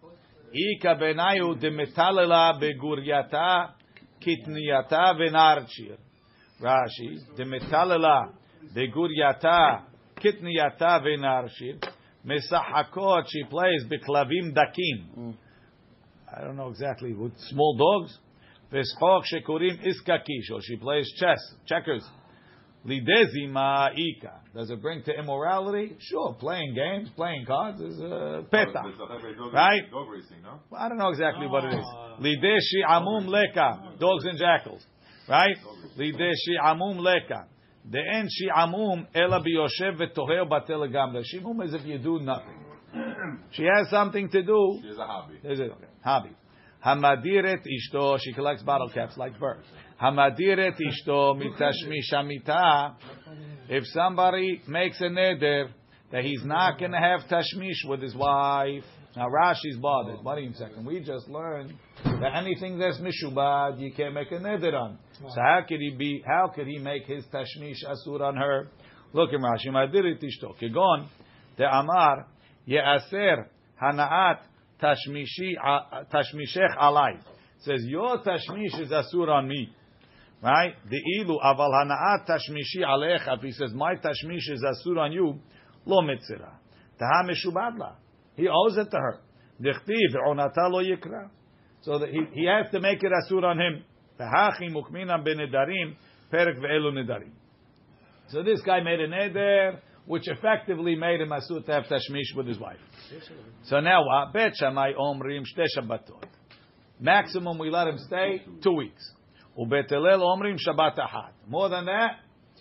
[0.54, 3.72] Ika benayu demetalela beguryata
[4.20, 5.96] kitniyata venarchir.
[6.62, 8.32] Rashi demetalela
[8.74, 9.82] beguryata
[10.16, 11.82] kitniyata venarchir.
[12.24, 15.34] Mesahakot she plays beklavim dakim.
[16.34, 18.18] I don't know exactly with small dogs.
[18.72, 20.50] Veshok shekurim iskakish.
[20.54, 22.04] Or she plays chess, checkers.
[22.86, 24.40] Lidezima ika.
[24.54, 25.96] Does it bring to immorality?
[26.00, 26.34] Sure.
[26.34, 28.72] Playing games, playing cards is a peta.
[28.82, 29.90] There's a Hebrew dog- Right?
[29.90, 30.58] Dog racing, no?
[30.76, 31.84] I don't know exactly what it is.
[31.86, 32.16] Ah.
[32.20, 34.84] Lideshi amum leka, dogs and jackals,
[35.32, 35.56] right?
[35.98, 37.46] Lideshi amum leka.
[37.90, 41.22] The end shi amum ela biyoshev v'toheo batel gamda.
[41.24, 42.58] Shimum is if you do nothing.
[43.52, 44.78] She has something to do.
[44.82, 45.36] She has a hobby.
[45.42, 45.72] Is it?
[46.04, 46.30] Hobby.
[46.84, 48.18] Hamadiret ishto.
[48.20, 49.66] She collects bottle caps like birds.
[50.00, 52.96] Hamadiret ishto mitashmish amita.
[53.68, 55.68] If somebody makes a neder
[56.10, 58.84] that he's not going to have tashmish with his wife.
[59.14, 60.24] Now Rashi's bothered.
[60.24, 60.86] Wait a second.
[60.86, 64.98] We just learned that anything that's mishubad, you can't make a neder on.
[65.20, 66.22] So how could he be?
[66.26, 68.68] How could he make his tashmish asur on her?
[69.12, 69.68] Look in Rashi.
[69.68, 70.58] Madirit ishto.
[70.58, 71.08] Kegon
[71.56, 72.26] the amar
[72.66, 73.46] yeaser
[73.80, 74.38] hanaat
[74.82, 77.18] tashmishi uh, tashmishech alai.
[77.60, 79.70] Says your tashmish is asur on me.
[80.42, 80.74] Right?
[80.88, 83.42] The ilu aval hanaat tashmishi alecha.
[83.42, 85.38] He says my tashmish is asur on you,
[85.84, 86.54] lo mitzira.
[86.98, 87.96] Taha mishubadla.
[88.36, 89.20] He owes it to her.
[91.82, 93.84] So that he, he has to make it asur on him.
[98.28, 102.46] So this guy made a neder, which effectively made him asur to have tashmish with
[102.46, 102.78] his wife.
[103.64, 104.32] So now what?
[104.32, 105.44] Bet shamai omrim.
[107.00, 109.02] Maximum we let him stay two weeks.
[109.58, 110.98] Omrim shabbat.
[111.48, 112.20] More than that,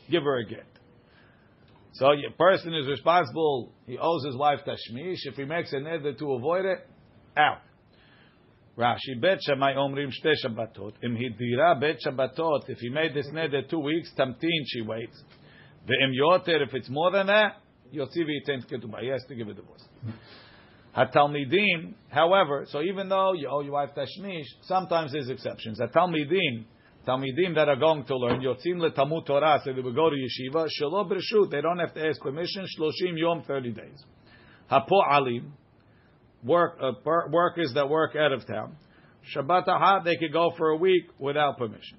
[0.09, 0.65] give her a get.
[1.93, 3.73] So a person is responsible.
[3.85, 5.19] He owes his wife tashmish.
[5.25, 6.87] If he makes a neder to avoid it,
[7.37, 7.59] out.
[8.77, 10.93] Rashi bet shamai omrim shte shabbatot.
[11.03, 12.69] Im hidira bet shabbatot.
[12.69, 15.21] If he made this neder two weeks, tamtin she waits.
[15.87, 16.65] Ve'im yoter.
[16.65, 17.57] If it's more than that,
[17.93, 19.01] yotzi v'yitem ketubah.
[19.01, 19.83] He has to give a divorce.
[20.95, 25.79] Hatalmidim, however, so even though you owe your wife tashmish, sometimes there's exceptions.
[25.79, 26.65] Hatalmidim,
[27.07, 30.67] talmidim that are going to learn, yotzim letamut Torah, so they will go to yeshiva,
[30.79, 34.03] shelo b'reshut, they don't have to ask permission, shloshim yom, 30 days.
[34.71, 35.51] Hapo'alim,
[36.43, 38.75] work, uh, per- workers that work out of town,
[39.35, 41.97] Shabbat ahad, they could go for a week without permission.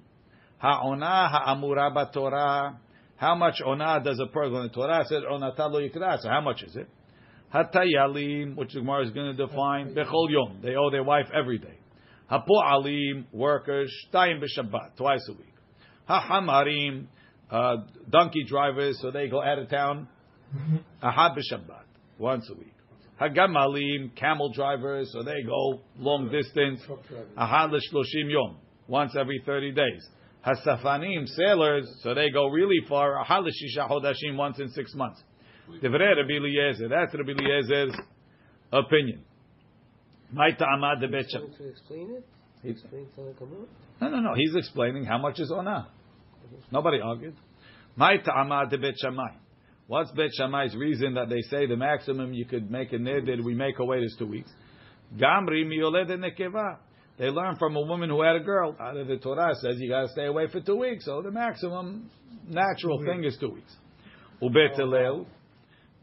[0.59, 2.77] Ha'onah ha'amura b'Torah,
[3.17, 6.63] how much onah does a person, the Torah said onata lo yikra, so how much
[6.63, 6.89] is it?
[7.53, 10.59] Hatayalim, which the Gemara is going to define, bechol yom.
[10.61, 11.77] They owe their wife every day.
[12.31, 15.53] Hapo'alim, workers, shtayim b'Shabbat, twice a week.
[16.09, 17.05] Hahamarim,
[17.51, 17.77] uh,
[18.09, 20.07] donkey drivers, so they go out of town.
[21.03, 21.85] Ahad b'Shabbat,
[22.17, 22.73] once a week.
[23.21, 26.81] Hagamalim, camel drivers, so they go long distance.
[27.37, 28.57] Ahad l'shloshim yom,
[28.87, 30.07] once every 30 days.
[30.45, 33.23] Hasafanim, sailors, so they go really far.
[33.23, 35.21] Ahad l'shisha hodashim, once in six months.
[35.81, 37.95] Divrei Rabbi Eliezer, that's Rabbi Eliezer's
[38.71, 39.23] opinion.
[40.33, 42.25] My ta'amad de bet To explain it?
[42.63, 43.67] He- Explain Tanakh Kamot?
[44.01, 44.33] No, no, no.
[44.35, 45.87] He's explaining how much is ona.
[46.71, 47.35] Nobody argued.
[47.95, 48.95] My ta'amad de bet.
[49.87, 53.53] What's bet Shammai's reason that they say the maximum you could make a neder we
[53.53, 54.49] make away is two weeks?
[55.17, 56.77] Gamri miyoled nekeva.
[57.19, 58.75] They learn from a woman who had a girl.
[58.79, 61.05] Out of the Torah says you got to stay away for two weeks.
[61.05, 62.09] So the maximum
[62.47, 63.75] natural thing is two weeks.
[64.41, 64.79] Ubet.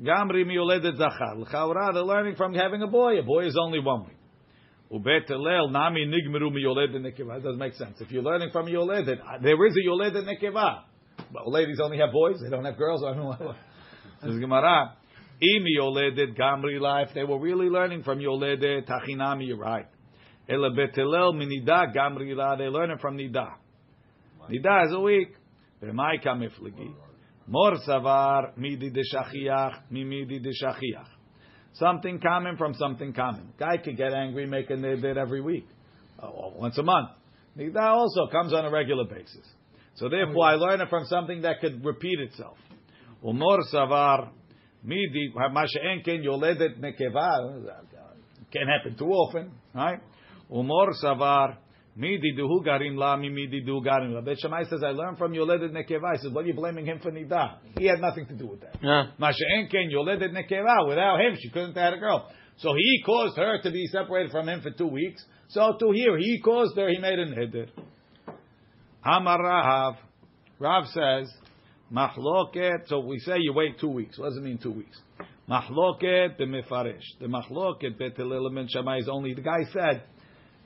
[0.01, 1.37] Gamri miyoledet zachar.
[1.37, 3.19] L'chaura, they're learning from having a boy.
[3.19, 4.17] A boy is only one week.
[4.91, 7.35] Ubet Hillel, nami nigmeru miyoledet nekeva.
[7.35, 8.01] That doesn't make sense.
[8.01, 10.83] If you're learning from yoledet, uh, there is a yoledet nekeva.
[11.33, 12.41] But ladies only have boys.
[12.43, 13.05] They don't have girls.
[13.07, 13.55] I don't know.
[14.23, 14.97] Says Gemara.
[15.41, 17.11] Im yoledet gamri life.
[17.15, 19.47] They were really learning from yoledet tachinami.
[19.47, 19.87] You're right.
[20.49, 22.57] Ela bet Hillel minida gamri la.
[22.57, 23.49] They learn it from nida.
[24.51, 25.37] Nida is a week.
[25.81, 26.93] B'mai kamifligi.
[27.47, 31.20] Mor savar midi de shachiach mi midi de shachiach.
[31.75, 33.53] Something common from something common.
[33.59, 35.67] Guy could get angry, make a neder every week,
[36.23, 37.11] oh, or once a month.
[37.57, 39.47] That also comes on a regular basis.
[39.95, 42.57] So therefore, I learn it from something that could repeat itself.
[43.25, 44.31] Umor savar
[44.83, 47.83] midi masha enken yoledet nekeva.
[48.53, 50.01] Can't happen too often, right?
[50.51, 51.57] Umor savar
[51.97, 54.21] Midi duhu garim la mi midi duhu garim la.
[54.21, 56.13] Bet Shammai says, I learned from Yoledet Nekeva.
[56.13, 57.59] He says, what are you blaming him for Nida?
[57.79, 58.77] He had nothing to do with that.
[58.83, 59.07] Yeah.
[59.19, 60.89] Masha Enken Yoledet Nekeva.
[60.89, 62.31] Without him, she couldn't have had a girl.
[62.59, 65.25] So he caused her to be separated from him for two weeks.
[65.49, 67.69] So to here, he caused her, he made a neder.
[69.05, 69.97] Amar Rahav.
[70.59, 71.33] Rav says,
[71.93, 72.87] Mahloket.
[72.87, 74.19] So we say you wait two weeks.
[74.19, 75.01] What does it mean two weeks?
[75.49, 77.03] Mahloket the Mefaresh.
[77.19, 80.03] The Mahloket Bet Hillel ben Shammai is only, the guy said,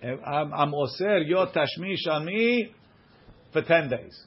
[0.04, 2.72] I'm, I'm oser yo tashmish on me
[3.52, 4.18] for ten days.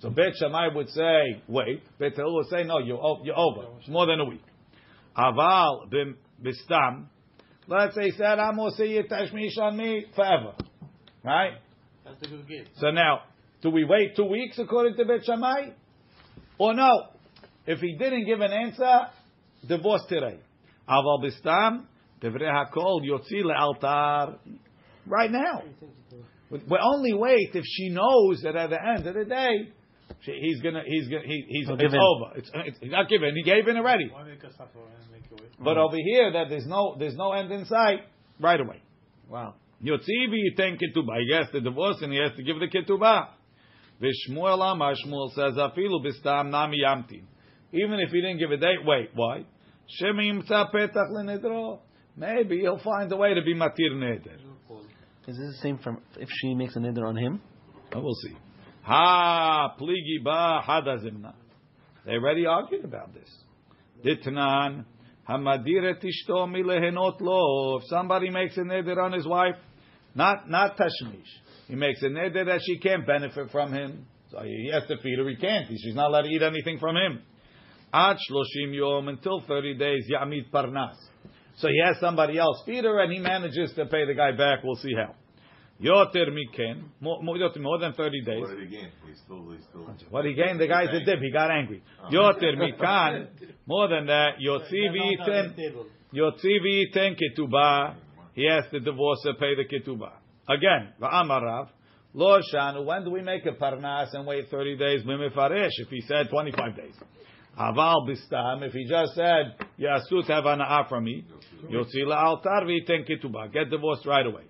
[0.00, 1.82] So Bet Shammai would say, wait.
[1.98, 3.66] Bet Hillel would say, no, you're, you're over.
[3.80, 4.42] It's more than a week.
[5.16, 7.06] Aval bim- bistam.
[7.66, 10.52] Let's say he said, I'm oser yo tashmish on me forever.
[11.24, 11.54] Right?
[12.04, 12.70] That's the good gift.
[12.76, 13.22] So now,
[13.60, 15.70] do we wait two weeks according to Bet Shammai?
[16.58, 17.08] Or no?
[17.66, 19.08] If he didn't give an answer,
[19.66, 20.38] divorce today.
[20.88, 21.84] Aval bistam,
[22.22, 24.38] devrei hakol yotzi le'altar.
[25.08, 25.62] Right now.
[26.50, 29.72] We we only wait if she knows that at the end of the day,
[30.20, 32.36] she, he's gonna, he's gonna, he, he's, He'll it's over.
[32.36, 33.34] It's, it's not given.
[33.34, 34.08] He gave in already.
[34.10, 35.50] Why make us suffer and make you wait?
[35.62, 38.00] But over here, that there's no, there's no end in sight.
[38.40, 38.80] Right away.
[39.28, 39.54] Wow.
[39.82, 41.20] Yotzivi yitem ketubah.
[41.20, 43.28] He has to divorce and he has to give the ketubah.
[44.00, 47.22] V'shmuel amar Shmuel says afilu bistam nami yamti.
[47.72, 49.10] Even if he didn't give a date, wait.
[49.14, 49.44] Why?
[50.00, 51.80] Shemi yimtza petach lenedro.
[52.16, 54.38] Maybe he'll find a way to be matir neder.
[55.28, 57.42] Is this the same from if she makes a neder on him?
[57.94, 58.34] Oh, we'll see.
[58.82, 61.34] Ha pligi ba hadazimna.
[62.06, 63.28] They already argued about this.
[64.02, 64.86] Ditnan
[65.28, 67.76] hamadire tishto milehenot lo.
[67.76, 69.56] If somebody makes a neder on his wife,
[70.14, 71.28] not not tashmish,
[71.66, 74.06] he makes a neder that she can't benefit from him.
[74.30, 75.28] So he has to feed her.
[75.28, 75.66] He can't.
[75.68, 77.20] She's not allowed to eat anything from him.
[77.92, 80.08] Ad shloshim yom until thirty days.
[80.10, 80.96] Yamid parnas.
[81.58, 84.60] So he has somebody else feed her, and he manages to pay the guy back.
[84.62, 85.14] We'll see how.
[85.80, 88.40] Yoter miken, more, more, more than 30 days.
[88.40, 88.88] What did he gain?
[89.06, 89.88] He's still, he's still.
[90.10, 91.20] What he gained, the guy's a dip.
[91.20, 91.82] He got angry.
[92.12, 93.28] Yoter mikan,
[93.66, 94.38] more than that.
[94.44, 95.86] Yotzi v'yiten, Table.
[96.12, 97.94] yotzi v'yiten ketubah.
[98.34, 100.12] He has to divorce her, pay the ketubah.
[100.48, 101.68] Again, va'amarav.
[102.14, 102.84] Lo shanu.
[102.84, 105.02] When do we make a parnas and wait 30 days?
[105.04, 105.70] Mimifaresh.
[105.78, 106.94] If he said 25 days.
[107.58, 108.62] Bistam.
[108.62, 111.24] If he just said yasut have ana'ah from me,
[111.64, 113.52] yotzi la'altar v'yiten ketubah.
[113.52, 114.44] Get divorced right away.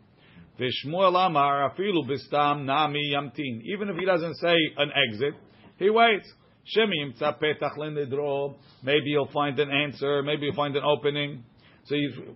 [0.60, 3.62] Vishmuel Amar afilu bistam nami yamtin.
[3.72, 5.34] Even if he doesn't say an exit,
[5.78, 6.32] he waits.
[6.76, 8.56] Shemim petach lenidro.
[8.82, 10.22] Maybe he'll find an answer.
[10.22, 11.44] Maybe he'll find an opening.
[11.86, 12.34] So you,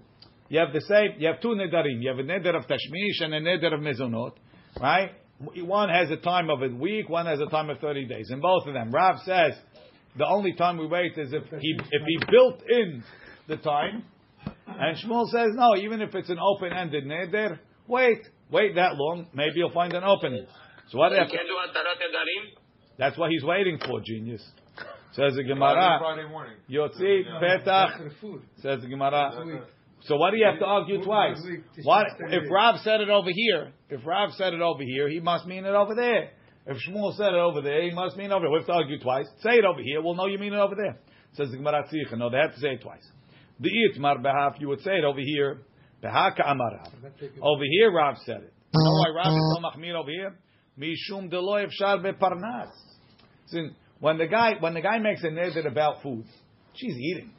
[0.48, 1.20] you have the same.
[1.20, 2.00] You have two nedarim.
[2.00, 4.32] You have a neder of tashmish and a neder of mezonot,
[4.80, 5.10] right?
[5.38, 7.10] One has a time of a week.
[7.10, 8.30] One has a time of thirty days.
[8.30, 9.52] And both of them, Rav says
[10.16, 13.02] the only time we wait is if he if he built in
[13.48, 14.04] the time.
[14.66, 15.76] And Shmuel says no.
[15.76, 19.26] Even if it's an open-ended neder, wait, wait that long.
[19.34, 20.46] Maybe you'll find an opening.
[20.90, 21.18] So what if?
[21.18, 22.62] can't do Atarat Edarim?
[22.98, 24.42] That's what he's waiting for, genius.
[25.12, 25.98] Says the Gemara.
[26.00, 26.56] Friday morning.
[26.70, 27.98] Yotzi petach.
[27.98, 28.42] For the food.
[28.60, 29.66] Says the Gemara.
[30.04, 31.36] So why do you have to argue twice?
[31.36, 31.64] was weak.
[31.76, 33.72] This What is if Rav said it over here?
[33.88, 36.30] If Rav said it over here, he must mean it over there.
[36.66, 38.50] If Shmuel said it over there, he must mean over there.
[38.50, 39.26] We have to argue twice.
[39.42, 40.00] Say it over here.
[40.00, 40.96] We'll know you mean it over there.
[41.34, 42.16] Says the Gemara Tzricha.
[42.16, 43.04] No, they have to say it twice.
[43.60, 45.62] The itmar behaf, you would say it over here.
[46.02, 47.12] Behaka amar Rav.
[47.40, 48.52] Over here, Rav said it.
[48.74, 50.38] You know why Rav is so machmir over here?
[50.78, 52.70] Mishum delo efshar beparnas.
[54.00, 56.24] When the guy when the guy makes a neder about food,
[56.74, 57.32] she's eating.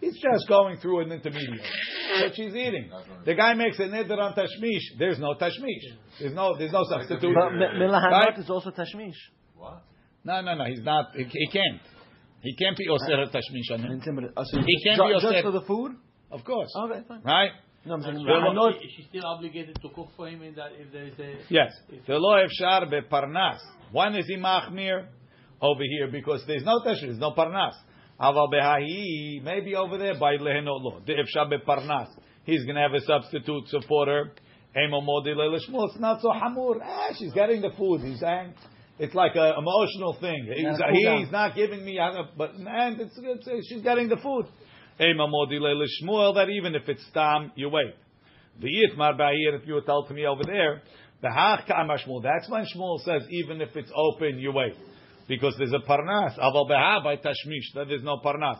[0.00, 1.60] He's just going through an intermediary.
[2.20, 2.90] But she's eating.
[3.24, 4.82] The guy makes a neder on tashmish.
[4.98, 5.84] There's no tashmish.
[6.20, 7.34] There's no there's no substitute.
[7.34, 8.38] But mi- Milahanot Right?
[8.38, 9.16] is also tashmish.
[9.56, 9.82] What?
[10.24, 10.64] No, no, no.
[10.66, 11.06] He's not.
[11.16, 11.80] He, he can't.
[12.42, 13.92] He can't be osir tashmish on him.
[13.92, 14.30] Intimidate.
[14.36, 15.92] Uh, so He can't ju- be just for the food.
[16.30, 16.68] Of course.
[16.84, 17.22] Okay, fine.
[17.24, 17.50] Right?
[17.84, 18.76] No, I'm saying So Milahanot.
[18.76, 21.72] is she still obligated to cook for him in that if there is a Yes.
[22.06, 23.58] Velo efshar beparnas.
[23.92, 25.06] When is he machmir?
[25.60, 27.72] Over here because there's no tashmish, there's no parnas.
[28.20, 31.00] Aval behahi, maybe over there by lehenot lo.
[31.06, 32.08] The efshar beparnas.
[32.44, 34.32] He's going to have a substitute supporter.
[34.76, 35.88] Emo modi lelishmul.
[35.90, 36.80] It's not so hamur.
[36.82, 38.00] Ah, she's getting the food.
[38.02, 38.54] He's saying
[38.98, 40.48] it's like an emotional thing.
[40.52, 42.00] He's, cool he's not giving me,
[42.36, 44.46] but and it's, it's she's getting the food.
[45.00, 46.34] Emo modi lelishmul.
[46.34, 47.94] That even if it's tam, you wait.
[48.60, 50.82] The Yitmar Bahir, if you were told to me over there,
[51.22, 54.74] the Hach Ka'amar that's when Shmuel says, even if it's open, you wait.
[55.28, 56.38] Because there's a Parnas.
[56.38, 58.56] Aval Beha by Tashmish, that there's no Parnas.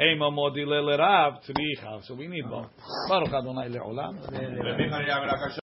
[0.00, 2.02] Ema Modi Lele Rav, Tzricha.
[2.04, 2.66] So we need both.
[3.08, 4.20] Baruch Adonai Le'olam.
[4.22, 4.88] Let me-